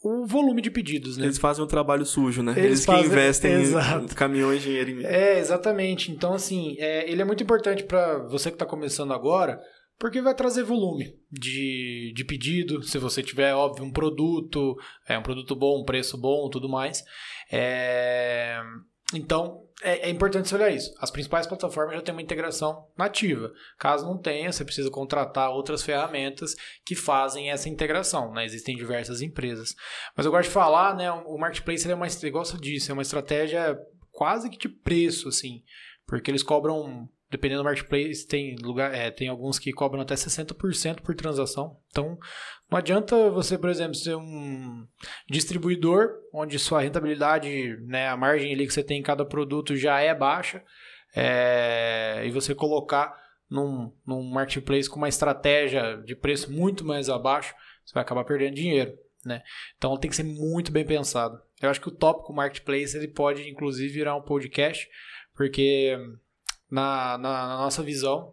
o 0.02 0.26
volume 0.26 0.62
de 0.62 0.70
pedidos, 0.70 1.16
né? 1.16 1.24
Eles 1.24 1.38
fazem 1.38 1.64
um 1.64 1.66
trabalho 1.66 2.04
sujo, 2.04 2.42
né? 2.42 2.52
Eles, 2.52 2.64
Eles 2.64 2.84
fazem... 2.84 3.02
que 3.02 3.08
investem 3.08 3.52
Exato. 3.54 4.04
em 4.04 4.08
caminhões 4.08 4.62
de 4.62 4.68
dinheiro. 4.68 4.90
Em... 4.90 5.04
É, 5.04 5.38
exatamente. 5.38 6.12
Então, 6.12 6.34
assim, 6.34 6.76
é, 6.78 7.10
ele 7.10 7.22
é 7.22 7.24
muito 7.24 7.42
importante 7.42 7.82
para 7.82 8.18
você 8.28 8.50
que 8.50 8.54
está 8.54 8.66
começando 8.66 9.12
agora, 9.12 9.60
porque 9.98 10.20
vai 10.20 10.34
trazer 10.34 10.62
volume 10.62 11.14
de, 11.32 12.12
de 12.14 12.24
pedido, 12.24 12.82
se 12.82 12.98
você 12.98 13.22
tiver, 13.22 13.54
óbvio, 13.54 13.84
um 13.84 13.90
produto, 13.90 14.76
é 15.08 15.18
um 15.18 15.22
produto 15.22 15.56
bom, 15.56 15.80
um 15.80 15.84
preço 15.84 16.18
bom, 16.18 16.48
tudo 16.50 16.68
mais. 16.68 17.02
É... 17.50 18.60
Então, 19.14 19.65
é, 19.82 20.08
é, 20.08 20.10
importante 20.10 20.48
você 20.48 20.54
olhar 20.54 20.70
isso. 20.70 20.94
As 20.98 21.10
principais 21.10 21.46
plataformas 21.46 21.96
já 21.96 22.02
têm 22.02 22.14
uma 22.14 22.22
integração 22.22 22.88
nativa. 22.96 23.52
Caso 23.78 24.06
não 24.06 24.16
tenha, 24.16 24.50
você 24.50 24.64
precisa 24.64 24.90
contratar 24.90 25.50
outras 25.50 25.82
ferramentas 25.82 26.54
que 26.84 26.94
fazem 26.94 27.50
essa 27.50 27.68
integração. 27.68 28.32
Né? 28.32 28.44
Existem 28.46 28.76
diversas 28.76 29.20
empresas. 29.20 29.74
Mas 30.16 30.24
eu 30.24 30.32
gosto 30.32 30.48
de 30.48 30.54
falar, 30.54 30.96
né? 30.96 31.10
O 31.12 31.36
marketplace 31.36 31.90
é 31.90 31.94
uma, 31.94 32.06
igual 32.06 32.44
você 32.44 32.90
é 32.90 32.92
uma 32.92 33.02
estratégia 33.02 33.78
quase 34.10 34.48
que 34.48 34.56
de 34.56 34.68
preço, 34.68 35.28
assim. 35.28 35.62
Porque 36.06 36.30
eles 36.30 36.42
cobram 36.42 37.06
dependendo 37.30 37.62
do 37.62 37.64
marketplace, 37.64 38.26
tem, 38.26 38.56
lugar, 38.56 38.94
é, 38.94 39.10
tem 39.10 39.28
alguns 39.28 39.58
que 39.58 39.72
cobram 39.72 40.02
até 40.02 40.14
60% 40.14 41.00
por 41.00 41.14
transação. 41.14 41.78
Então, 41.90 42.18
não 42.70 42.78
adianta 42.78 43.30
você, 43.30 43.58
por 43.58 43.68
exemplo, 43.68 43.94
ser 43.94 44.16
um 44.16 44.86
distribuidor, 45.28 46.10
onde 46.32 46.58
sua 46.58 46.80
rentabilidade, 46.80 47.76
né, 47.82 48.08
a 48.08 48.16
margem 48.16 48.52
ali 48.52 48.66
que 48.66 48.72
você 48.72 48.82
tem 48.82 49.00
em 49.00 49.02
cada 49.02 49.24
produto 49.24 49.76
já 49.76 50.00
é 50.00 50.14
baixa, 50.14 50.62
é, 51.14 52.22
e 52.24 52.30
você 52.30 52.54
colocar 52.54 53.16
num, 53.50 53.92
num 54.06 54.22
marketplace 54.22 54.88
com 54.88 54.96
uma 54.96 55.08
estratégia 55.08 55.96
de 56.04 56.14
preço 56.14 56.52
muito 56.52 56.84
mais 56.84 57.08
abaixo, 57.08 57.54
você 57.84 57.94
vai 57.94 58.02
acabar 58.02 58.24
perdendo 58.24 58.54
dinheiro. 58.54 58.92
Né? 59.24 59.42
Então 59.76 59.96
tem 59.96 60.10
que 60.10 60.16
ser 60.16 60.24
muito 60.24 60.70
bem 60.70 60.84
pensado. 60.84 61.40
Eu 61.60 61.70
acho 61.70 61.80
que 61.80 61.88
o 61.88 61.94
tópico 61.94 62.32
marketplace 62.32 62.96
ele 62.96 63.08
pode 63.08 63.48
inclusive 63.48 63.92
virar 63.92 64.14
um 64.14 64.22
podcast, 64.22 64.88
porque 65.34 65.96
na, 66.70 67.18
na, 67.18 67.48
na 67.48 67.56
nossa 67.58 67.82
visão, 67.82 68.32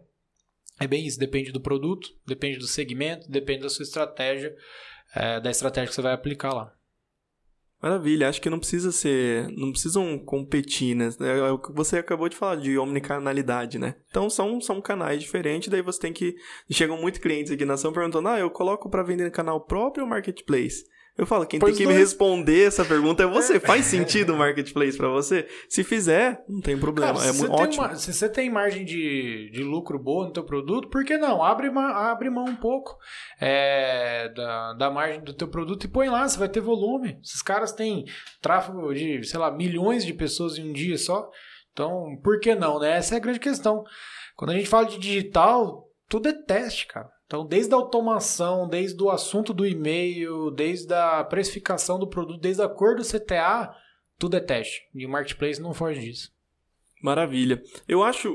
é 0.80 0.86
bem 0.86 1.06
isso. 1.06 1.18
Depende 1.18 1.52
do 1.52 1.60
produto, 1.60 2.08
depende 2.26 2.58
do 2.58 2.66
segmento, 2.66 3.30
depende 3.30 3.62
da 3.62 3.68
sua 3.68 3.82
estratégia, 3.82 4.54
é, 5.14 5.40
da 5.40 5.50
estratégia 5.50 5.88
que 5.88 5.94
você 5.94 6.02
vai 6.02 6.12
aplicar 6.12 6.52
lá. 6.52 6.72
Maravilha, 7.84 8.30
acho 8.30 8.40
que 8.40 8.48
não 8.48 8.58
precisa 8.58 8.90
ser. 8.90 9.46
Não 9.50 9.70
precisam 9.70 10.18
competir, 10.18 10.96
né? 10.96 11.10
É, 11.20 11.38
é 11.38 11.50
o 11.50 11.58
que 11.58 11.70
você 11.70 11.98
acabou 11.98 12.30
de 12.30 12.36
falar, 12.36 12.56
de 12.56 12.78
omnicanalidade, 12.78 13.78
né? 13.78 13.94
Então 14.08 14.30
são, 14.30 14.58
são 14.58 14.80
canais 14.80 15.20
diferentes, 15.20 15.68
daí 15.68 15.82
você 15.82 16.00
tem 16.00 16.12
que. 16.12 16.34
Chegam 16.70 16.98
muitos 16.98 17.20
clientes 17.20 17.52
aqui 17.52 17.66
na 17.66 17.74
ação 17.74 17.92
perguntando: 17.92 18.28
ah, 18.28 18.38
eu 18.38 18.50
coloco 18.50 18.88
para 18.88 19.02
vender 19.02 19.24
no 19.24 19.30
canal 19.30 19.60
próprio 19.60 20.04
ou 20.04 20.08
marketplace? 20.08 20.84
Eu 21.16 21.26
falo, 21.26 21.46
quem 21.46 21.60
pois 21.60 21.76
tem 21.76 21.78
que 21.78 21.84
dois. 21.84 21.96
me 21.96 22.02
responder 22.02 22.66
essa 22.66 22.84
pergunta 22.84 23.22
é 23.22 23.26
você. 23.26 23.60
Faz 23.60 23.84
sentido 23.84 24.34
o 24.34 24.36
marketplace 24.36 24.96
para 24.96 25.08
você? 25.08 25.46
Se 25.68 25.84
fizer, 25.84 26.42
não 26.48 26.60
tem 26.60 26.76
problema. 26.76 27.14
Cara, 27.14 27.28
é 27.28 27.32
muito 27.32 27.52
ótimo. 27.52 27.84
Uma, 27.84 27.94
se 27.94 28.12
você 28.12 28.28
tem 28.28 28.50
margem 28.50 28.84
de, 28.84 29.48
de 29.52 29.62
lucro 29.62 29.96
boa 29.96 30.26
no 30.26 30.32
teu 30.32 30.42
produto, 30.42 30.88
por 30.88 31.04
que 31.04 31.16
não? 31.16 31.40
Abre, 31.40 31.68
abre 31.68 32.30
mão 32.30 32.46
um 32.46 32.56
pouco 32.56 32.98
é, 33.40 34.28
da, 34.34 34.72
da 34.72 34.90
margem 34.90 35.22
do 35.22 35.32
teu 35.32 35.46
produto 35.46 35.84
e 35.84 35.88
põe 35.88 36.08
lá, 36.08 36.26
você 36.26 36.36
vai 36.36 36.48
ter 36.48 36.60
volume. 36.60 37.16
Esses 37.22 37.42
caras 37.42 37.70
têm 37.70 38.04
tráfego 38.42 38.92
de, 38.92 39.22
sei 39.22 39.38
lá, 39.38 39.52
milhões 39.52 40.04
de 40.04 40.12
pessoas 40.12 40.58
em 40.58 40.68
um 40.68 40.72
dia 40.72 40.98
só. 40.98 41.30
Então, 41.72 42.18
por 42.24 42.40
que 42.40 42.56
não, 42.56 42.80
né? 42.80 42.96
Essa 42.96 43.14
é 43.14 43.18
a 43.18 43.20
grande 43.20 43.38
questão. 43.38 43.84
Quando 44.34 44.50
a 44.50 44.54
gente 44.54 44.68
fala 44.68 44.86
de 44.86 44.98
digital, 44.98 45.88
tudo 46.08 46.28
é 46.28 46.32
teste, 46.32 46.88
cara. 46.88 47.13
Então, 47.26 47.46
desde 47.46 47.72
a 47.72 47.76
automação, 47.76 48.68
desde 48.68 49.02
o 49.02 49.10
assunto 49.10 49.54
do 49.54 49.66
e-mail, 49.66 50.50
desde 50.50 50.92
a 50.92 51.24
precificação 51.24 51.98
do 51.98 52.06
produto, 52.06 52.40
desde 52.40 52.62
a 52.62 52.68
cor 52.68 52.94
do 52.94 53.02
CTA, 53.02 53.74
tudo 54.18 54.36
é 54.36 54.40
teste. 54.40 54.82
E 54.94 55.06
o 55.06 55.08
marketplace 55.08 55.60
não 55.60 55.74
foge 55.74 56.00
disso. 56.00 56.32
Maravilha. 57.02 57.62
Eu 57.86 58.02
acho, 58.02 58.32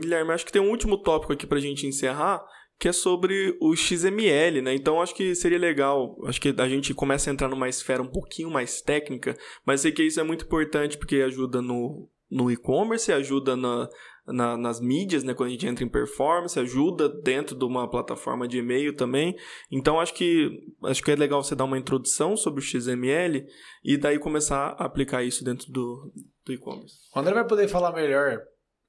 Guilherme, 0.00 0.32
acho 0.32 0.44
que 0.44 0.52
tem 0.52 0.62
um 0.62 0.70
último 0.70 0.98
tópico 0.98 1.32
aqui 1.32 1.46
pra 1.46 1.60
gente 1.60 1.86
encerrar, 1.86 2.44
que 2.78 2.88
é 2.88 2.92
sobre 2.92 3.56
o 3.60 3.76
XML, 3.76 4.60
né? 4.60 4.74
Então 4.74 5.00
acho 5.00 5.14
que 5.14 5.36
seria 5.36 5.58
legal, 5.58 6.16
acho 6.26 6.40
que 6.40 6.52
a 6.56 6.68
gente 6.68 6.92
começa 6.92 7.30
a 7.30 7.32
entrar 7.32 7.48
numa 7.48 7.68
esfera 7.68 8.02
um 8.02 8.10
pouquinho 8.10 8.50
mais 8.50 8.80
técnica, 8.80 9.36
mas 9.64 9.82
sei 9.82 9.92
que 9.92 10.02
isso 10.02 10.18
é 10.18 10.24
muito 10.24 10.44
importante 10.44 10.98
porque 10.98 11.16
ajuda 11.16 11.62
no, 11.62 12.08
no 12.28 12.50
e-commerce, 12.50 13.12
ajuda 13.12 13.54
na, 13.54 13.88
na, 14.26 14.56
nas 14.56 14.80
mídias, 14.80 15.24
né? 15.24 15.34
Quando 15.34 15.48
a 15.48 15.52
gente 15.52 15.66
entra 15.66 15.84
em 15.84 15.88
performance, 15.88 16.58
ajuda 16.58 17.08
dentro 17.08 17.56
de 17.56 17.64
uma 17.64 17.90
plataforma 17.90 18.46
de 18.46 18.58
e-mail 18.58 18.94
também. 18.94 19.36
Então 19.70 20.00
acho 20.00 20.14
que 20.14 20.50
acho 20.84 21.02
que 21.02 21.10
é 21.10 21.16
legal 21.16 21.42
você 21.42 21.54
dar 21.54 21.64
uma 21.64 21.78
introdução 21.78 22.36
sobre 22.36 22.60
o 22.60 22.62
XML 22.62 23.44
e 23.84 23.96
daí 23.96 24.18
começar 24.18 24.76
a 24.78 24.84
aplicar 24.84 25.22
isso 25.22 25.44
dentro 25.44 25.70
do, 25.70 26.12
do 26.44 26.52
e-commerce. 26.52 26.96
O 27.14 27.18
André 27.18 27.34
vai 27.34 27.46
poder 27.46 27.68
falar 27.68 27.92
melhor 27.92 28.40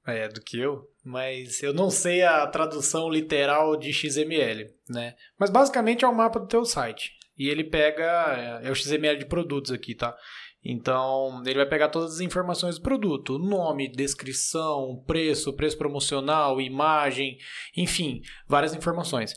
é, 0.05 0.27
do 0.27 0.41
que 0.41 0.59
eu, 0.59 0.83
mas 1.03 1.63
eu 1.63 1.73
não 1.73 1.89
sei 1.89 2.21
a 2.21 2.45
tradução 2.47 3.09
literal 3.09 3.77
de 3.77 3.93
XML, 3.93 4.69
né? 4.89 5.15
Mas 5.39 5.49
basicamente 5.49 6.03
é 6.03 6.07
o 6.07 6.15
mapa 6.15 6.39
do 6.39 6.47
teu 6.47 6.65
site. 6.65 7.11
E 7.37 7.49
ele 7.49 7.63
pega, 7.63 8.61
é, 8.63 8.67
é 8.67 8.71
o 8.71 8.75
XML 8.75 9.17
de 9.17 9.25
produtos 9.25 9.71
aqui, 9.71 9.95
tá? 9.95 10.15
Então, 10.63 11.43
ele 11.45 11.57
vai 11.57 11.65
pegar 11.65 11.89
todas 11.89 12.15
as 12.15 12.19
informações 12.21 12.77
do 12.77 12.81
produto: 12.81 13.37
nome, 13.37 13.91
descrição, 13.91 15.03
preço, 15.05 15.53
preço 15.53 15.77
promocional, 15.77 16.61
imagem, 16.61 17.37
enfim, 17.75 18.21
várias 18.47 18.73
informações. 18.73 19.35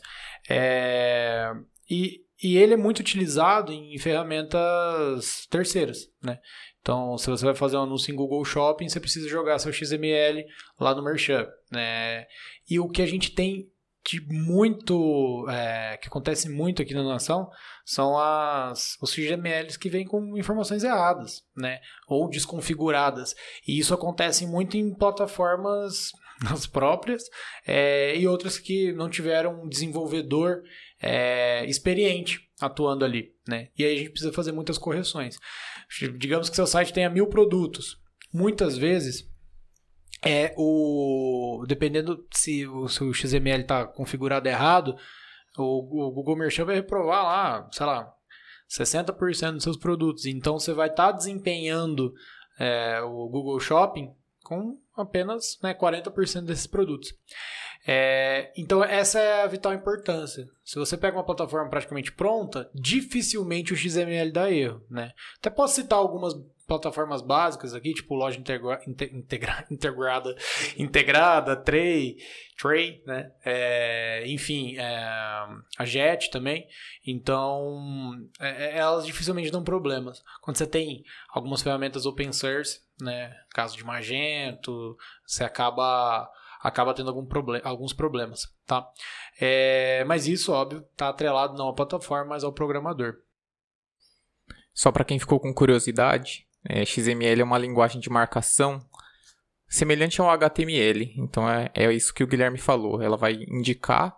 É... 0.49 1.51
E, 1.89 2.21
e 2.41 2.57
ele 2.57 2.73
é 2.73 2.77
muito 2.77 2.99
utilizado 2.99 3.73
em 3.73 3.97
ferramentas 3.97 5.45
terceiras, 5.49 6.09
né? 6.23 6.39
Então, 6.81 7.17
se 7.17 7.29
você 7.29 7.43
vai 7.43 7.55
fazer 7.55 7.75
um 7.75 7.83
anúncio 7.83 8.13
em 8.13 8.15
Google 8.15 8.45
Shopping, 8.45 8.87
você 8.87 8.99
precisa 8.99 9.27
jogar 9.27 9.59
seu 9.59 9.73
XML 9.73 10.45
lá 10.79 10.95
no 10.95 11.03
Merchant, 11.03 11.45
né? 11.69 12.25
E 12.69 12.79
o 12.79 12.87
que 12.87 13.01
a 13.01 13.05
gente 13.05 13.31
tem 13.31 13.69
de 14.07 14.21
muito 14.21 15.45
é, 15.49 15.97
que 15.97 16.07
acontece 16.07 16.47
muito 16.47 16.81
aqui 16.81 16.93
na 16.93 17.03
nação 17.03 17.49
são 17.85 18.17
as 18.17 18.97
os 19.01 19.11
XMLs 19.11 19.77
que 19.77 19.89
vêm 19.89 20.05
com 20.05 20.37
informações 20.37 20.83
erradas, 20.83 21.43
né, 21.55 21.81
ou 22.07 22.29
desconfiguradas. 22.29 23.35
E 23.67 23.77
isso 23.77 23.93
acontece 23.93 24.47
muito 24.47 24.77
em 24.77 24.93
plataformas 24.93 26.11
as 26.49 26.65
próprias 26.65 27.23
é, 27.65 28.15
e 28.15 28.25
outras 28.25 28.57
que 28.57 28.93
não 28.93 29.09
tiveram 29.09 29.63
um 29.63 29.67
desenvolvedor 29.67 30.61
é, 31.01 31.65
experiente 31.65 32.39
atuando 32.61 33.03
ali, 33.03 33.33
né. 33.45 33.67
E 33.77 33.83
aí 33.83 33.93
a 33.93 33.97
gente 33.97 34.11
precisa 34.11 34.31
fazer 34.31 34.53
muitas 34.53 34.77
correções. 34.77 35.37
Digamos 36.17 36.49
que 36.49 36.55
seu 36.55 36.65
site 36.65 36.93
tenha 36.93 37.09
mil 37.09 37.27
produtos, 37.27 37.97
muitas 38.33 38.77
vezes 38.77 39.29
é 40.27 40.53
o 40.57 41.63
dependendo 41.67 42.25
se 42.31 42.67
o 42.67 42.87
seu 42.87 43.13
XML 43.13 43.61
está 43.61 43.85
configurado 43.85 44.47
errado, 44.47 44.95
o, 45.57 46.07
o, 46.07 46.11
Google 46.11 46.35
Merchant 46.35 46.65
vai 46.65 46.75
reprovar 46.75 47.23
lá, 47.23 47.69
sei 47.71 47.85
lá, 47.85 48.13
60% 48.69 49.53
dos 49.53 49.63
seus 49.63 49.77
produtos. 49.77 50.25
Então 50.25 50.59
você 50.59 50.73
vai 50.73 50.89
estar 50.89 51.07
tá 51.07 51.11
desempenhando 51.11 52.13
é, 52.59 53.01
o 53.01 53.27
Google 53.29 53.59
Shopping 53.59 54.13
com 54.43 54.79
apenas 54.95 55.59
né, 55.61 55.73
40% 55.73 56.45
desses 56.45 56.67
produtos. 56.67 57.13
É, 57.85 58.51
então 58.57 58.83
essa 58.83 59.19
é 59.19 59.43
a 59.43 59.47
vital 59.47 59.73
importância. 59.73 60.45
Se 60.63 60.77
você 60.77 60.97
pega 60.97 61.17
uma 61.17 61.25
plataforma 61.25 61.69
praticamente 61.69 62.11
pronta, 62.11 62.69
dificilmente 62.73 63.73
o 63.73 63.77
XML 63.77 64.31
dá 64.31 64.51
erro, 64.51 64.85
né? 64.89 65.13
Até 65.37 65.49
posso 65.49 65.75
citar 65.75 65.97
algumas 65.97 66.33
plataformas 66.67 67.21
básicas 67.21 67.73
aqui, 67.73 67.93
tipo 67.93 68.13
loja 68.13 68.37
integra, 68.37 68.81
integra, 68.85 69.65
integrada, 69.71 70.35
integrada, 70.77 71.55
Tray, 71.55 72.17
Tray, 72.59 73.01
né? 73.05 73.31
É, 73.43 74.23
enfim, 74.27 74.77
é, 74.77 74.97
a 75.77 75.85
Jet 75.85 76.29
também. 76.29 76.67
Então, 77.05 78.13
é, 78.39 78.65
é, 78.65 78.77
elas 78.77 79.05
dificilmente 79.05 79.49
dão 79.49 79.63
problemas. 79.63 80.21
Quando 80.41 80.57
você 80.57 80.67
tem 80.67 81.03
algumas 81.29 81.61
ferramentas 81.61 82.05
open 82.05 82.33
source, 82.33 82.81
né? 83.01 83.33
Caso 83.51 83.77
de 83.77 83.85
Magento, 83.85 84.97
você 85.25 85.43
acaba 85.43 86.29
acaba 86.59 86.93
tendo 86.93 87.09
algum 87.09 87.25
problem, 87.25 87.61
alguns 87.63 87.93
problemas, 87.93 88.53
tá? 88.65 88.85
É, 89.39 90.03
mas 90.05 90.27
isso, 90.27 90.51
óbvio, 90.51 90.85
está 90.91 91.07
atrelado 91.09 91.57
não 91.57 91.69
à 91.69 91.73
plataforma, 91.73 92.31
mas 92.31 92.43
ao 92.43 92.51
programador. 92.51 93.17
Só 94.73 94.91
para 94.91 95.05
quem 95.05 95.19
ficou 95.19 95.39
com 95.39 95.53
curiosidade, 95.53 96.46
é, 96.65 96.85
XML 96.85 97.41
é 97.41 97.43
uma 97.43 97.57
linguagem 97.57 97.99
de 97.99 98.09
marcação 98.09 98.79
semelhante 99.67 100.21
ao 100.21 100.29
HTML. 100.29 101.13
Então 101.17 101.49
é, 101.49 101.69
é 101.73 101.91
isso 101.91 102.13
que 102.13 102.23
o 102.23 102.27
Guilherme 102.27 102.57
falou. 102.57 103.01
Ela 103.01 103.17
vai 103.17 103.33
indicar 103.47 104.15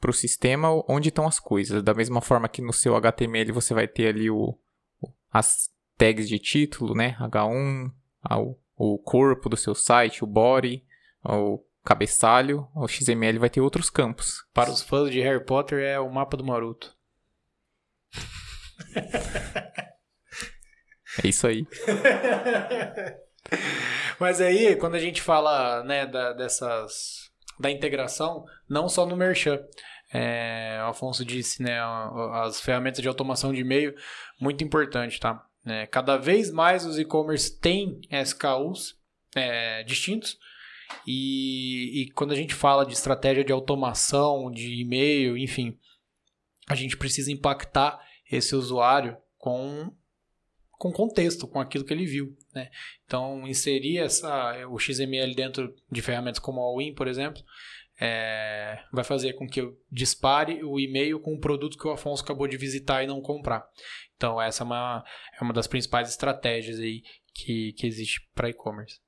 para 0.00 0.10
o 0.10 0.14
sistema 0.14 0.68
onde 0.88 1.10
estão 1.10 1.26
as 1.26 1.38
coisas. 1.38 1.82
Da 1.82 1.94
mesma 1.94 2.20
forma 2.20 2.48
que 2.48 2.62
no 2.62 2.72
seu 2.72 2.96
HTML 2.96 3.52
você 3.52 3.74
vai 3.74 3.86
ter 3.86 4.08
ali 4.08 4.30
o, 4.30 4.58
as 5.30 5.70
tags 5.96 6.28
de 6.28 6.38
título, 6.38 6.94
né? 6.94 7.16
H1, 7.20 7.92
o, 8.38 8.56
o 8.76 8.98
corpo 8.98 9.48
do 9.48 9.56
seu 9.56 9.74
site, 9.74 10.24
o 10.24 10.26
body, 10.26 10.84
o 11.24 11.62
cabeçalho. 11.84 12.66
O 12.74 12.88
XML 12.88 13.38
vai 13.38 13.50
ter 13.50 13.60
outros 13.60 13.90
campos. 13.90 14.44
Para 14.52 14.70
os 14.70 14.82
fãs 14.82 15.10
de 15.10 15.20
Harry 15.20 15.44
Potter 15.44 15.80
é 15.80 16.00
o 16.00 16.10
mapa 16.10 16.36
do 16.36 16.44
Maroto. 16.44 16.96
É 21.22 21.28
isso 21.28 21.46
aí. 21.46 21.66
Mas 24.18 24.40
aí, 24.40 24.76
quando 24.76 24.94
a 24.94 24.98
gente 24.98 25.22
fala 25.22 25.82
né, 25.84 26.06
da, 26.06 26.32
dessas, 26.32 27.30
da 27.58 27.70
integração, 27.70 28.44
não 28.68 28.88
só 28.88 29.06
no 29.06 29.16
Merchan, 29.16 29.60
é, 30.12 30.80
o 30.84 30.90
Afonso 30.90 31.24
disse, 31.24 31.62
né, 31.62 31.78
as 32.34 32.60
ferramentas 32.60 33.00
de 33.00 33.08
automação 33.08 33.52
de 33.52 33.60
e-mail, 33.60 33.94
muito 34.40 34.64
importante, 34.64 35.20
tá? 35.20 35.44
É, 35.64 35.86
cada 35.86 36.16
vez 36.16 36.50
mais 36.50 36.84
os 36.84 36.98
e-commerce 36.98 37.58
têm 37.58 38.00
SKUs 38.10 38.98
é, 39.34 39.82
distintos, 39.84 40.38
e, 41.06 42.02
e 42.02 42.10
quando 42.12 42.32
a 42.32 42.36
gente 42.36 42.54
fala 42.54 42.84
de 42.84 42.92
estratégia 42.92 43.44
de 43.44 43.52
automação, 43.52 44.50
de 44.50 44.80
e-mail, 44.80 45.36
enfim, 45.36 45.78
a 46.68 46.74
gente 46.74 46.96
precisa 46.96 47.30
impactar 47.30 48.00
esse 48.30 48.54
usuário 48.54 49.16
com 49.38 49.92
com 50.80 50.90
contexto, 50.90 51.46
com 51.46 51.60
aquilo 51.60 51.84
que 51.84 51.92
ele 51.92 52.06
viu. 52.06 52.34
Né? 52.54 52.70
Então, 53.04 53.46
inserir 53.46 53.98
essa, 53.98 54.66
o 54.66 54.78
XML 54.78 55.34
dentro 55.34 55.74
de 55.92 56.00
ferramentas 56.00 56.38
como 56.38 56.58
a 56.58 56.78
Win, 56.78 56.94
por 56.94 57.06
exemplo, 57.06 57.42
é, 58.00 58.82
vai 58.90 59.04
fazer 59.04 59.34
com 59.34 59.46
que 59.46 59.60
eu 59.60 59.76
dispare 59.92 60.64
o 60.64 60.80
e-mail 60.80 61.20
com 61.20 61.34
o 61.34 61.38
produto 61.38 61.76
que 61.76 61.86
o 61.86 61.90
Afonso 61.90 62.24
acabou 62.24 62.48
de 62.48 62.56
visitar 62.56 63.04
e 63.04 63.06
não 63.06 63.20
comprar. 63.20 63.62
Então, 64.16 64.40
essa 64.40 64.62
é 64.62 64.64
uma, 64.64 65.04
é 65.38 65.44
uma 65.44 65.52
das 65.52 65.66
principais 65.66 66.08
estratégias 66.08 66.80
aí 66.80 67.02
que, 67.34 67.74
que 67.74 67.86
existe 67.86 68.26
para 68.34 68.48
e-commerce. 68.48 68.98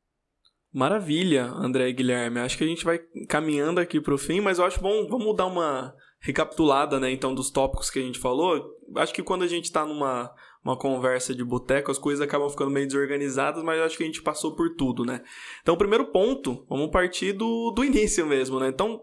Maravilha, 0.71 1.47
André 1.47 1.89
e 1.89 1.95
Guilherme. 1.95 2.41
Acho 2.41 2.59
que 2.59 2.65
a 2.65 2.67
gente 2.67 2.85
vai 2.85 2.99
caminhando 3.31 3.81
aqui 3.81 3.99
para 3.99 4.13
o 4.13 4.19
fim, 4.19 4.41
mas 4.41 4.59
eu 4.59 4.67
acho 4.67 4.79
bom, 4.79 5.09
vamos 5.09 5.35
dar 5.35 5.47
uma 5.47 5.95
recapitulada, 6.21 7.01
né, 7.01 7.11
então, 7.11 7.35
dos 7.35 7.51
tópicos 7.51 7.89
que 7.89 7.99
a 7.99 8.03
gente 8.03 8.19
falou. 8.19 8.63
Acho 8.97 9.15
que 9.15 9.23
quando 9.23 9.43
a 9.43 9.49
gente 9.49 9.65
está 9.65 9.87
numa 9.87 10.31
uma 10.65 10.77
conversa 10.77 11.35
de 11.35 11.45
boteco, 11.45 11.91
as 11.91 11.99
coisas 11.99 12.21
acabam 12.21 12.49
ficando 12.49 12.71
meio 12.71 12.87
desorganizadas, 12.87 13.63
mas 13.63 13.81
acho 13.81 13.97
que 13.97 14.05
a 14.05 14.07
gente 14.07 14.23
passou 14.23 14.55
por 14.55 14.77
tudo, 14.77 15.05
né? 15.05 15.23
Então, 15.61 15.77
primeiro 15.77 16.07
ponto, 16.07 16.65
vamos 16.69 16.91
partir 16.91 17.33
do, 17.33 17.73
do 17.73 17.83
início 17.85 18.25
mesmo, 18.27 18.61
né? 18.61 18.69
Então, 18.69 19.03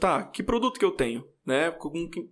tá, 0.00 0.24
que 0.24 0.42
produto 0.42 0.78
que 0.78 0.84
eu 0.84 0.92
tenho, 0.92 1.24
né? 1.44 1.70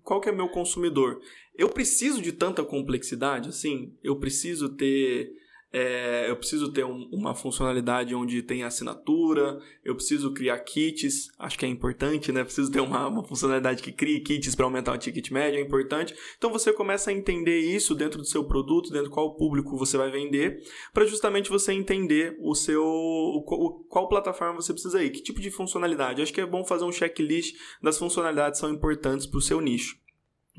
Qual 0.02 0.20
que 0.20 0.28
é 0.28 0.33
meu 0.33 0.48
consumidor? 0.48 1.20
Eu 1.56 1.68
preciso 1.68 2.22
de 2.22 2.33
tanta 2.33 2.64
complexidade, 2.64 3.48
assim? 3.48 3.94
Eu 4.02 4.16
preciso 4.16 4.68
ter 4.76 5.30
é, 5.72 6.28
eu 6.28 6.37
preciso 6.37 6.72
ter 6.72 6.85
um, 6.85 7.09
uma 7.12 7.35
funcionalidade 7.35 8.14
onde 8.14 8.42
tem 8.42 8.64
assinatura, 8.64 9.61
eu 9.85 9.94
preciso 9.94 10.33
criar 10.33 10.59
kits, 10.59 11.30
acho 11.38 11.56
que 11.56 11.64
é 11.64 11.68
importante, 11.68 12.33
né? 12.33 12.42
Preciso 12.42 12.72
ter 12.72 12.80
uma, 12.80 13.06
uma 13.06 13.22
funcionalidade 13.22 13.80
que 13.83 13.92
crie 13.92 14.20
kits 14.20 14.56
para 14.56 14.64
aumentar 14.64 14.92
o 14.92 14.98
ticket 14.98 15.30
médio, 15.30 15.59
é 15.59 15.62
importante. 15.62 16.14
Então 16.37 16.50
você 16.50 16.72
começa 16.72 17.11
a 17.11 17.12
entender 17.12 17.61
isso 17.61 17.94
dentro 17.94 18.18
do 18.18 18.26
seu 18.26 18.44
produto, 18.44 18.90
dentro 18.90 19.11
qual 19.11 19.37
público 19.37 19.76
você 19.76 19.96
vai 19.96 20.11
vender, 20.11 20.61
para 20.92 21.06
justamente 21.06 21.48
você 21.48 21.72
entender 21.72 22.37
o 22.40 22.54
seu 22.54 22.83
o, 22.85 23.85
qual 23.88 24.09
plataforma 24.09 24.61
você 24.61 24.72
precisa 24.72 25.02
ir, 25.04 25.11
que 25.11 25.22
tipo 25.22 25.40
de 25.40 25.50
funcionalidade. 25.52 26.20
Acho 26.20 26.33
que 26.33 26.40
é 26.40 26.46
bom 26.46 26.64
fazer 26.64 26.85
um 26.85 26.92
checklist 26.92 27.56
das 27.80 27.96
funcionalidades 27.96 28.59
que 28.59 28.66
são 28.66 28.74
importantes 28.74 29.26
para 29.26 29.38
o 29.38 29.42
seu 29.42 29.61
nicho. 29.61 30.00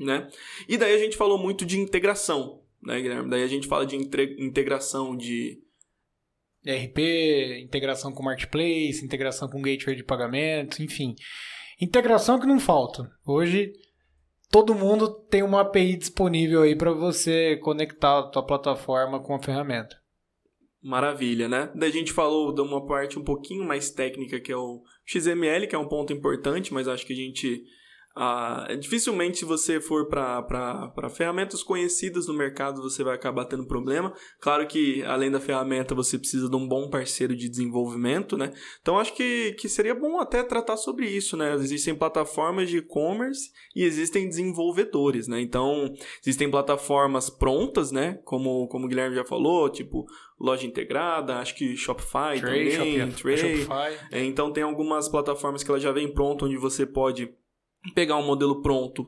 Né? 0.00 0.28
E 0.66 0.78
daí 0.78 0.94
a 0.94 0.98
gente 0.98 1.18
falou 1.18 1.36
muito 1.36 1.66
de 1.66 1.78
integração, 1.78 2.61
né, 2.82 3.00
Guilherme? 3.00 3.30
Daí 3.30 3.42
a 3.42 3.48
gente 3.48 3.66
fala 3.66 3.86
de 3.86 3.96
integração 3.96 5.16
de. 5.16 5.58
ERP, 6.64 6.98
integração 7.60 8.12
com 8.12 8.22
Marketplace, 8.22 9.04
integração 9.04 9.48
com 9.48 9.60
Gateway 9.60 9.96
de 9.96 10.04
pagamento, 10.04 10.82
enfim. 10.82 11.14
Integração 11.80 12.38
que 12.38 12.46
não 12.46 12.60
falta. 12.60 13.10
Hoje 13.26 13.72
todo 14.48 14.74
mundo 14.74 15.08
tem 15.28 15.42
uma 15.42 15.62
API 15.62 15.96
disponível 15.96 16.62
aí 16.62 16.76
para 16.76 16.92
você 16.92 17.56
conectar 17.56 18.18
a 18.18 18.22
tua 18.28 18.46
plataforma 18.46 19.20
com 19.20 19.34
a 19.34 19.42
ferramenta. 19.42 19.96
Maravilha, 20.80 21.48
né? 21.48 21.72
Daí 21.74 21.88
a 21.88 21.92
gente 21.92 22.12
falou 22.12 22.52
de 22.52 22.60
uma 22.60 22.84
parte 22.86 23.18
um 23.18 23.24
pouquinho 23.24 23.64
mais 23.64 23.90
técnica 23.90 24.40
que 24.40 24.52
é 24.52 24.56
o 24.56 24.82
XML, 25.06 25.66
que 25.66 25.74
é 25.74 25.78
um 25.78 25.88
ponto 25.88 26.12
importante, 26.12 26.72
mas 26.72 26.86
acho 26.86 27.06
que 27.06 27.12
a 27.12 27.16
gente 27.16 27.64
ah, 28.14 28.68
dificilmente, 28.78 29.38
se 29.38 29.44
você 29.44 29.80
for 29.80 30.06
para 30.08 31.10
ferramentas 31.10 31.62
conhecidas 31.62 32.26
no 32.26 32.34
mercado, 32.34 32.82
você 32.82 33.02
vai 33.02 33.14
acabar 33.14 33.46
tendo 33.46 33.66
problema. 33.66 34.12
Claro 34.40 34.66
que, 34.66 35.02
além 35.04 35.30
da 35.30 35.40
ferramenta, 35.40 35.94
você 35.94 36.18
precisa 36.18 36.48
de 36.48 36.54
um 36.54 36.68
bom 36.68 36.90
parceiro 36.90 37.34
de 37.34 37.48
desenvolvimento, 37.48 38.36
né? 38.36 38.52
Então, 38.82 38.98
acho 38.98 39.14
que, 39.14 39.52
que 39.52 39.68
seria 39.68 39.94
bom 39.94 40.20
até 40.20 40.42
tratar 40.42 40.76
sobre 40.76 41.06
isso, 41.06 41.36
né? 41.36 41.54
Existem 41.54 41.94
plataformas 41.94 42.68
de 42.68 42.78
e-commerce 42.78 43.50
e 43.74 43.82
existem 43.82 44.28
desenvolvedores, 44.28 45.26
né? 45.26 45.40
Então, 45.40 45.90
existem 46.20 46.50
plataformas 46.50 47.30
prontas, 47.30 47.90
né? 47.90 48.18
Como, 48.24 48.68
como 48.68 48.84
o 48.84 48.88
Guilherme 48.88 49.16
já 49.16 49.24
falou, 49.24 49.70
tipo 49.70 50.06
loja 50.38 50.66
integrada, 50.66 51.36
acho 51.38 51.54
que 51.54 51.76
Shopify 51.76 52.40
Tray, 52.40 52.76
também, 52.76 53.12
Tray. 53.12 53.36
Shopify. 53.36 53.96
É, 54.10 54.24
então, 54.24 54.52
tem 54.52 54.64
algumas 54.64 55.08
plataformas 55.08 55.62
que 55.62 55.70
ela 55.70 55.78
já 55.78 55.92
vem 55.92 56.12
pronta, 56.12 56.46
onde 56.46 56.56
você 56.56 56.84
pode 56.84 57.32
pegar 57.94 58.16
um 58.16 58.26
modelo 58.26 58.62
pronto 58.62 59.06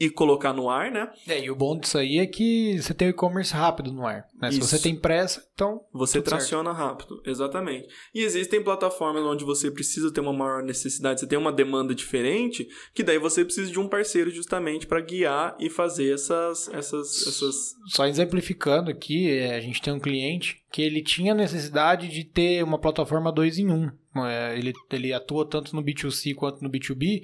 e 0.00 0.08
colocar 0.08 0.54
no 0.54 0.70
ar, 0.70 0.90
né? 0.90 1.10
É, 1.28 1.44
e 1.44 1.50
o 1.50 1.54
bom 1.54 1.78
disso 1.78 1.98
aí 1.98 2.18
é 2.18 2.26
que 2.26 2.80
você 2.80 2.94
tem 2.94 3.08
o 3.08 3.10
e-commerce 3.10 3.52
rápido 3.52 3.92
no 3.92 4.06
ar. 4.06 4.24
Né? 4.40 4.50
Se 4.50 4.58
você 4.58 4.78
tem 4.78 4.96
pressa, 4.96 5.46
então. 5.52 5.82
Você 5.92 6.22
traciona 6.22 6.74
certo. 6.74 6.82
rápido, 6.82 7.22
exatamente. 7.26 7.86
E 8.14 8.22
existem 8.22 8.64
plataformas 8.64 9.22
onde 9.22 9.44
você 9.44 9.70
precisa 9.70 10.10
ter 10.10 10.22
uma 10.22 10.32
maior 10.32 10.62
necessidade, 10.62 11.20
você 11.20 11.26
tem 11.26 11.38
uma 11.38 11.52
demanda 11.52 11.94
diferente, 11.94 12.66
que 12.94 13.02
daí 13.02 13.18
você 13.18 13.44
precisa 13.44 13.70
de 13.70 13.78
um 13.78 13.86
parceiro 13.86 14.30
justamente 14.30 14.86
para 14.86 15.02
guiar 15.02 15.54
e 15.60 15.68
fazer 15.68 16.14
essas, 16.14 16.68
essas, 16.68 17.26
essas. 17.26 17.74
Só 17.88 18.06
exemplificando 18.06 18.90
aqui, 18.90 19.30
é, 19.30 19.54
a 19.54 19.60
gente 19.60 19.82
tem 19.82 19.92
um 19.92 20.00
cliente 20.00 20.64
que 20.72 20.80
ele 20.80 21.02
tinha 21.02 21.34
necessidade 21.34 22.08
de 22.08 22.24
ter 22.24 22.64
uma 22.64 22.80
plataforma 22.80 23.30
2 23.30 23.58
em 23.58 23.70
1. 23.70 23.74
Um. 23.74 23.90
É, 24.16 24.58
ele, 24.58 24.72
ele 24.90 25.12
atua 25.12 25.48
tanto 25.48 25.74
no 25.74 25.82
B2C 25.82 26.34
quanto 26.34 26.62
no 26.62 26.70
B2B, 26.70 27.22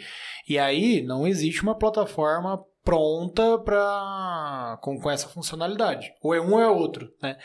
e 0.49 0.59
aí 0.59 1.03
não 1.03 1.27
existe 1.27 1.63
uma 1.63 1.77
plataforma 1.77 2.65
pronta 2.85 3.59
para 3.59 4.79
com, 4.81 4.97
com 5.01 5.11
essa 5.11 5.29
funcionalidade. 5.29 6.13
Ou 6.23 6.33
é 6.33 6.41
um 6.41 6.53
ou 6.53 6.61
é 6.61 6.69
outro. 6.69 7.13
Né? 7.21 7.37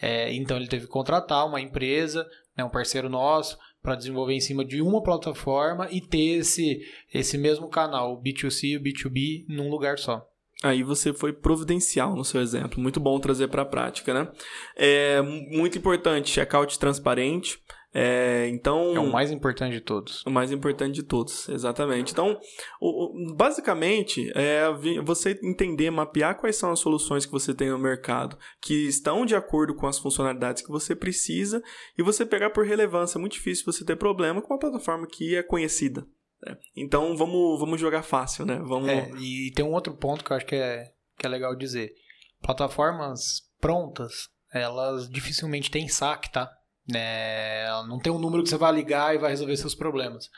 É, 0.00 0.32
então 0.34 0.58
ele 0.58 0.68
teve 0.68 0.84
que 0.84 0.92
contratar 0.92 1.46
uma 1.46 1.60
empresa, 1.60 2.26
né, 2.54 2.62
um 2.62 2.68
parceiro 2.68 3.08
nosso, 3.08 3.58
para 3.82 3.96
desenvolver 3.96 4.34
em 4.34 4.40
cima 4.40 4.62
de 4.62 4.82
uma 4.82 5.02
plataforma 5.02 5.88
e 5.90 6.02
ter 6.02 6.40
esse, 6.40 6.80
esse 7.14 7.38
mesmo 7.38 7.68
canal, 7.68 8.12
o 8.12 8.22
B2C 8.22 8.64
e 8.64 8.76
o 8.76 8.82
B2B, 8.82 9.46
num 9.48 9.70
lugar 9.70 9.98
só. 9.98 10.26
Aí 10.62 10.82
você 10.82 11.14
foi 11.14 11.32
providencial 11.32 12.14
no 12.14 12.24
seu 12.24 12.42
exemplo. 12.42 12.78
Muito 12.78 13.00
bom 13.00 13.18
trazer 13.18 13.48
para 13.48 13.62
a 13.62 13.66
prática, 13.66 14.12
né? 14.12 14.28
É 14.76 15.22
muito 15.22 15.78
importante, 15.78 16.28
checkout 16.28 16.78
transparente. 16.78 17.58
É, 17.92 18.48
então, 18.48 18.94
é 18.94 19.00
o 19.00 19.10
mais 19.10 19.32
importante 19.32 19.72
de 19.72 19.80
todos. 19.80 20.24
O 20.24 20.30
mais 20.30 20.52
importante 20.52 20.94
de 20.94 21.02
todos, 21.02 21.48
exatamente. 21.48 22.12
Então, 22.12 22.38
o, 22.80 23.30
o, 23.30 23.34
basicamente, 23.34 24.30
é 24.34 24.70
você 25.02 25.38
entender, 25.42 25.90
mapear 25.90 26.38
quais 26.38 26.56
são 26.56 26.70
as 26.70 26.78
soluções 26.78 27.26
que 27.26 27.32
você 27.32 27.52
tem 27.52 27.70
no 27.70 27.78
mercado, 27.78 28.38
que 28.60 28.86
estão 28.86 29.26
de 29.26 29.34
acordo 29.34 29.74
com 29.74 29.86
as 29.86 29.98
funcionalidades 29.98 30.62
que 30.62 30.70
você 30.70 30.94
precisa, 30.94 31.60
e 31.98 32.02
você 32.02 32.24
pegar 32.24 32.50
por 32.50 32.64
relevância. 32.64 33.18
É 33.18 33.20
muito 33.20 33.32
difícil 33.32 33.64
você 33.64 33.84
ter 33.84 33.96
problema 33.96 34.40
com 34.40 34.54
uma 34.54 34.60
plataforma 34.60 35.06
que 35.06 35.34
é 35.34 35.42
conhecida. 35.42 36.06
Né? 36.46 36.56
Então, 36.76 37.16
vamos, 37.16 37.58
vamos 37.58 37.80
jogar 37.80 38.02
fácil, 38.02 38.46
né? 38.46 38.60
Vamos... 38.64 38.88
É, 38.88 39.10
e 39.18 39.50
tem 39.54 39.64
um 39.64 39.72
outro 39.72 39.96
ponto 39.96 40.24
que 40.24 40.32
eu 40.32 40.36
acho 40.36 40.46
que 40.46 40.54
é, 40.54 40.92
que 41.18 41.26
é 41.26 41.28
legal 41.28 41.56
dizer. 41.56 41.92
Plataformas 42.40 43.42
prontas, 43.60 44.28
elas 44.52 45.08
dificilmente 45.10 45.70
têm 45.70 45.88
saque, 45.88 46.30
tá? 46.30 46.50
É, 46.94 47.66
não 47.86 47.98
tem 47.98 48.12
um 48.12 48.18
número 48.18 48.42
que 48.42 48.48
você 48.48 48.56
vai 48.56 48.72
ligar 48.72 49.14
e 49.14 49.18
vai 49.18 49.30
resolver 49.30 49.56
seus 49.56 49.74
problemas. 49.74 50.30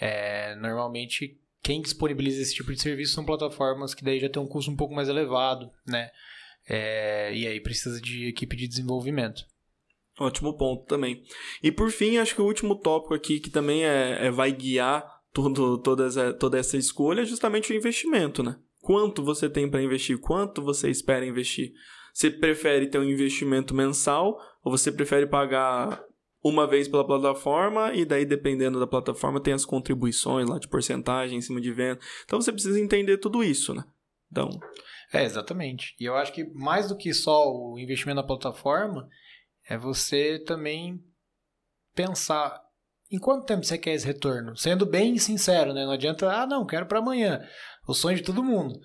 É, 0.00 0.54
normalmente, 0.56 1.38
quem 1.62 1.80
disponibiliza 1.80 2.42
esse 2.42 2.54
tipo 2.54 2.72
de 2.72 2.80
serviço 2.80 3.14
são 3.14 3.24
plataformas 3.24 3.94
que 3.94 4.04
daí 4.04 4.20
já 4.20 4.28
tem 4.28 4.42
um 4.42 4.46
custo 4.46 4.70
um 4.70 4.76
pouco 4.76 4.94
mais 4.94 5.08
elevado, 5.08 5.70
né? 5.86 6.10
É, 6.68 7.34
e 7.34 7.46
aí 7.46 7.60
precisa 7.60 8.00
de 8.00 8.28
equipe 8.28 8.56
de 8.56 8.68
desenvolvimento. 8.68 9.44
Ótimo 10.18 10.56
ponto 10.56 10.84
também. 10.86 11.22
E 11.62 11.72
por 11.72 11.90
fim, 11.90 12.18
acho 12.18 12.34
que 12.34 12.42
o 12.42 12.46
último 12.46 12.76
tópico 12.76 13.14
aqui 13.14 13.40
que 13.40 13.50
também 13.50 13.84
é, 13.84 14.26
é 14.26 14.30
vai 14.30 14.52
guiar 14.52 15.04
toda, 15.32 16.06
essa, 16.06 16.32
toda 16.34 16.58
essa 16.58 16.76
escolha 16.76 17.22
é 17.22 17.24
justamente 17.24 17.72
o 17.72 17.76
investimento, 17.76 18.42
né? 18.42 18.56
Quanto 18.80 19.22
você 19.22 19.48
tem 19.48 19.70
para 19.70 19.82
investir? 19.82 20.18
Quanto 20.18 20.62
você 20.62 20.90
espera 20.90 21.24
investir? 21.24 21.72
Você 22.12 22.30
prefere 22.30 22.86
ter 22.86 22.98
um 22.98 23.04
investimento 23.04 23.74
mensal 23.74 24.38
ou 24.62 24.70
você 24.70 24.92
prefere 24.92 25.26
pagar 25.26 26.02
uma 26.42 26.66
vez 26.66 26.88
pela 26.88 27.06
plataforma 27.06 27.94
e 27.94 28.04
daí 28.04 28.24
dependendo 28.24 28.80
da 28.80 28.86
plataforma 28.86 29.40
tem 29.40 29.54
as 29.54 29.64
contribuições 29.64 30.48
lá 30.48 30.58
de 30.58 30.68
porcentagem 30.68 31.38
em 31.38 31.42
cima 31.42 31.60
de 31.60 31.72
venda. 31.72 32.00
Então 32.24 32.40
você 32.40 32.52
precisa 32.52 32.80
entender 32.80 33.18
tudo 33.18 33.44
isso, 33.44 33.72
né? 33.72 33.84
Então, 34.30 34.50
é, 35.12 35.24
exatamente. 35.24 35.94
E 36.00 36.04
eu 36.04 36.16
acho 36.16 36.32
que 36.32 36.44
mais 36.54 36.88
do 36.88 36.96
que 36.96 37.12
só 37.12 37.46
o 37.46 37.78
investimento 37.78 38.16
na 38.16 38.26
plataforma, 38.26 39.08
é 39.68 39.76
você 39.76 40.38
também 40.38 40.98
pensar 41.94 42.60
em 43.10 43.18
quanto 43.18 43.44
tempo 43.44 43.62
você 43.62 43.76
quer 43.76 43.92
esse 43.92 44.06
retorno. 44.06 44.56
Sendo 44.56 44.86
bem 44.86 45.18
sincero, 45.18 45.74
né? 45.74 45.84
Não 45.84 45.92
adianta, 45.92 46.32
ah, 46.32 46.46
não, 46.46 46.64
quero 46.64 46.86
para 46.86 46.98
amanhã. 46.98 47.40
O 47.86 47.92
sonho 47.92 48.16
de 48.16 48.22
todo 48.22 48.42
mundo. 48.42 48.80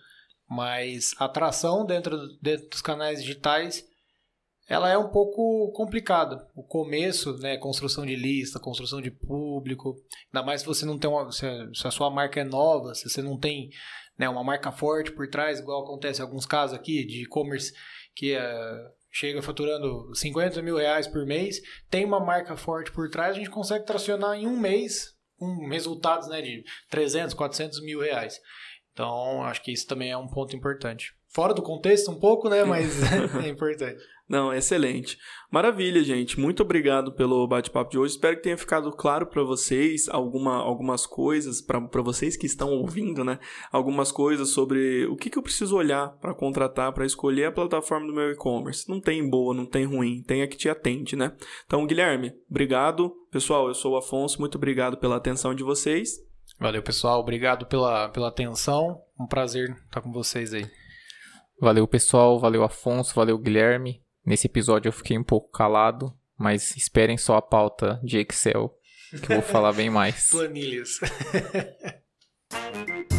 Mas 0.49 1.13
a 1.19 1.25
atração 1.25 1.86
dentro, 1.86 2.17
dentro 2.41 2.69
dos 2.69 2.81
canais 2.81 3.21
digitais 3.21 3.86
ela 4.67 4.89
é 4.89 4.97
um 4.97 5.10
pouco 5.10 5.71
complicada. 5.71 6.45
O 6.53 6.62
começo, 6.62 7.38
né, 7.38 7.57
construção 7.57 8.05
de 8.05 8.15
lista, 8.15 8.60
construção 8.60 9.01
de 9.01 9.10
público, 9.10 9.95
ainda 10.27 10.45
mais 10.45 10.62
se 10.62 10.67
você 10.67 10.86
não 10.86 10.99
tem 10.99 11.10
uma, 11.10 11.31
se 11.31 11.45
a 11.86 11.91
sua 11.91 12.10
marca 12.10 12.41
é 12.41 12.43
nova, 12.43 12.93
se 12.93 13.10
você 13.10 13.21
não 13.21 13.39
tem 13.39 13.69
né, 14.19 14.27
uma 14.27 14.43
marca 14.43 14.71
forte 14.71 15.12
por 15.12 15.29
trás, 15.29 15.60
igual 15.60 15.83
acontece 15.83 16.19
em 16.19 16.23
alguns 16.23 16.45
casos 16.45 16.75
aqui 16.77 17.05
de 17.05 17.23
e-commerce 17.23 17.71
que 18.13 18.36
uh, 18.36 18.89
chega 19.10 19.41
faturando 19.41 20.13
50 20.13 20.62
mil 20.62 20.75
reais 20.75 21.07
por 21.07 21.25
mês, 21.25 21.62
tem 21.89 22.03
uma 22.03 22.19
marca 22.19 22.57
forte 22.57 22.91
por 22.91 23.10
trás, 23.10 23.36
a 23.36 23.39
gente 23.39 23.49
consegue 23.49 23.86
tracionar 23.86 24.38
em 24.38 24.47
um 24.47 24.60
mês 24.60 25.15
um 25.39 25.69
resultados 25.69 26.27
né, 26.27 26.41
de 26.41 26.63
300, 26.89 27.33
400 27.36 27.81
mil 27.83 28.01
reais. 28.01 28.39
Então, 28.97 29.43
acho 29.43 29.62
que 29.62 29.71
isso 29.71 29.86
também 29.86 30.10
é 30.10 30.17
um 30.17 30.25
ponto 30.25 30.55
importante. 30.55 31.13
Fora 31.27 31.53
do 31.53 31.62
contexto 31.62 32.10
um 32.10 32.19
pouco, 32.19 32.49
né? 32.49 32.63
Mas 32.63 32.99
é 33.45 33.47
importante. 33.47 34.01
Não, 34.27 34.51
excelente. 34.51 35.19
Maravilha, 35.51 36.03
gente. 36.03 36.39
Muito 36.39 36.63
obrigado 36.63 37.12
pelo 37.12 37.47
bate-papo 37.47 37.91
de 37.91 37.99
hoje. 37.99 38.15
Espero 38.15 38.36
que 38.38 38.41
tenha 38.41 38.57
ficado 38.57 38.91
claro 38.91 39.27
para 39.27 39.43
vocês 39.43 40.10
alguma, 40.10 40.55
algumas 40.55 41.05
coisas, 41.05 41.62
para 41.62 42.01
vocês 42.01 42.36
que 42.36 42.47
estão 42.47 42.71
ouvindo, 42.71 43.23
né? 43.23 43.38
Algumas 43.71 44.12
coisas 44.12 44.49
sobre 44.49 45.05
o 45.05 45.15
que, 45.15 45.29
que 45.29 45.38
eu 45.38 45.43
preciso 45.43 45.77
olhar 45.77 46.17
para 46.19 46.33
contratar, 46.33 46.91
para 46.91 47.05
escolher 47.05 47.45
a 47.45 47.51
plataforma 47.51 48.07
do 48.07 48.13
meu 48.15 48.31
e-commerce. 48.31 48.89
Não 48.89 48.99
tem 48.99 49.29
boa, 49.29 49.53
não 49.53 49.65
tem 49.67 49.86
ruim, 49.86 50.23
tem 50.23 50.41
a 50.41 50.47
que 50.47 50.57
te 50.57 50.67
atende, 50.67 51.15
né? 51.15 51.33
Então, 51.67 51.86
Guilherme, 51.86 52.33
obrigado. 52.49 53.15
Pessoal, 53.29 53.67
eu 53.67 53.75
sou 53.75 53.93
o 53.93 53.97
Afonso, 53.97 54.39
muito 54.39 54.55
obrigado 54.55 54.97
pela 54.97 55.17
atenção 55.17 55.53
de 55.53 55.63
vocês. 55.63 56.26
Valeu, 56.60 56.82
pessoal. 56.82 57.20
Obrigado 57.20 57.65
pela, 57.65 58.10
pela 58.10 58.30
atenção. 58.30 59.02
Um 59.20 59.28
prazer 59.28 59.70
estar 59.86 60.02
com 60.02 60.12
vocês 60.12 60.54
aí. 60.54 60.70
Valeu, 61.60 61.88
pessoal. 61.88 62.39
Valeu, 62.39 62.63
Afonso. 62.63 63.13
Valeu, 63.15 63.38
Guilherme. 63.38 64.04
Nesse 64.26 64.48
episódio 64.48 64.89
eu 64.89 64.93
fiquei 64.93 65.17
um 65.17 65.24
pouco 65.24 65.50
calado, 65.52 66.13
mas 66.38 66.76
esperem 66.76 67.17
só 67.17 67.38
a 67.38 67.41
pauta 67.41 68.00
de 68.04 68.17
Excel, 68.17 68.76
que 69.10 69.32
eu 69.32 69.38
vou 69.38 69.41
falar 69.41 69.72
bem 69.72 69.89
mais. 69.89 70.30
Planilhas. 70.32 71.00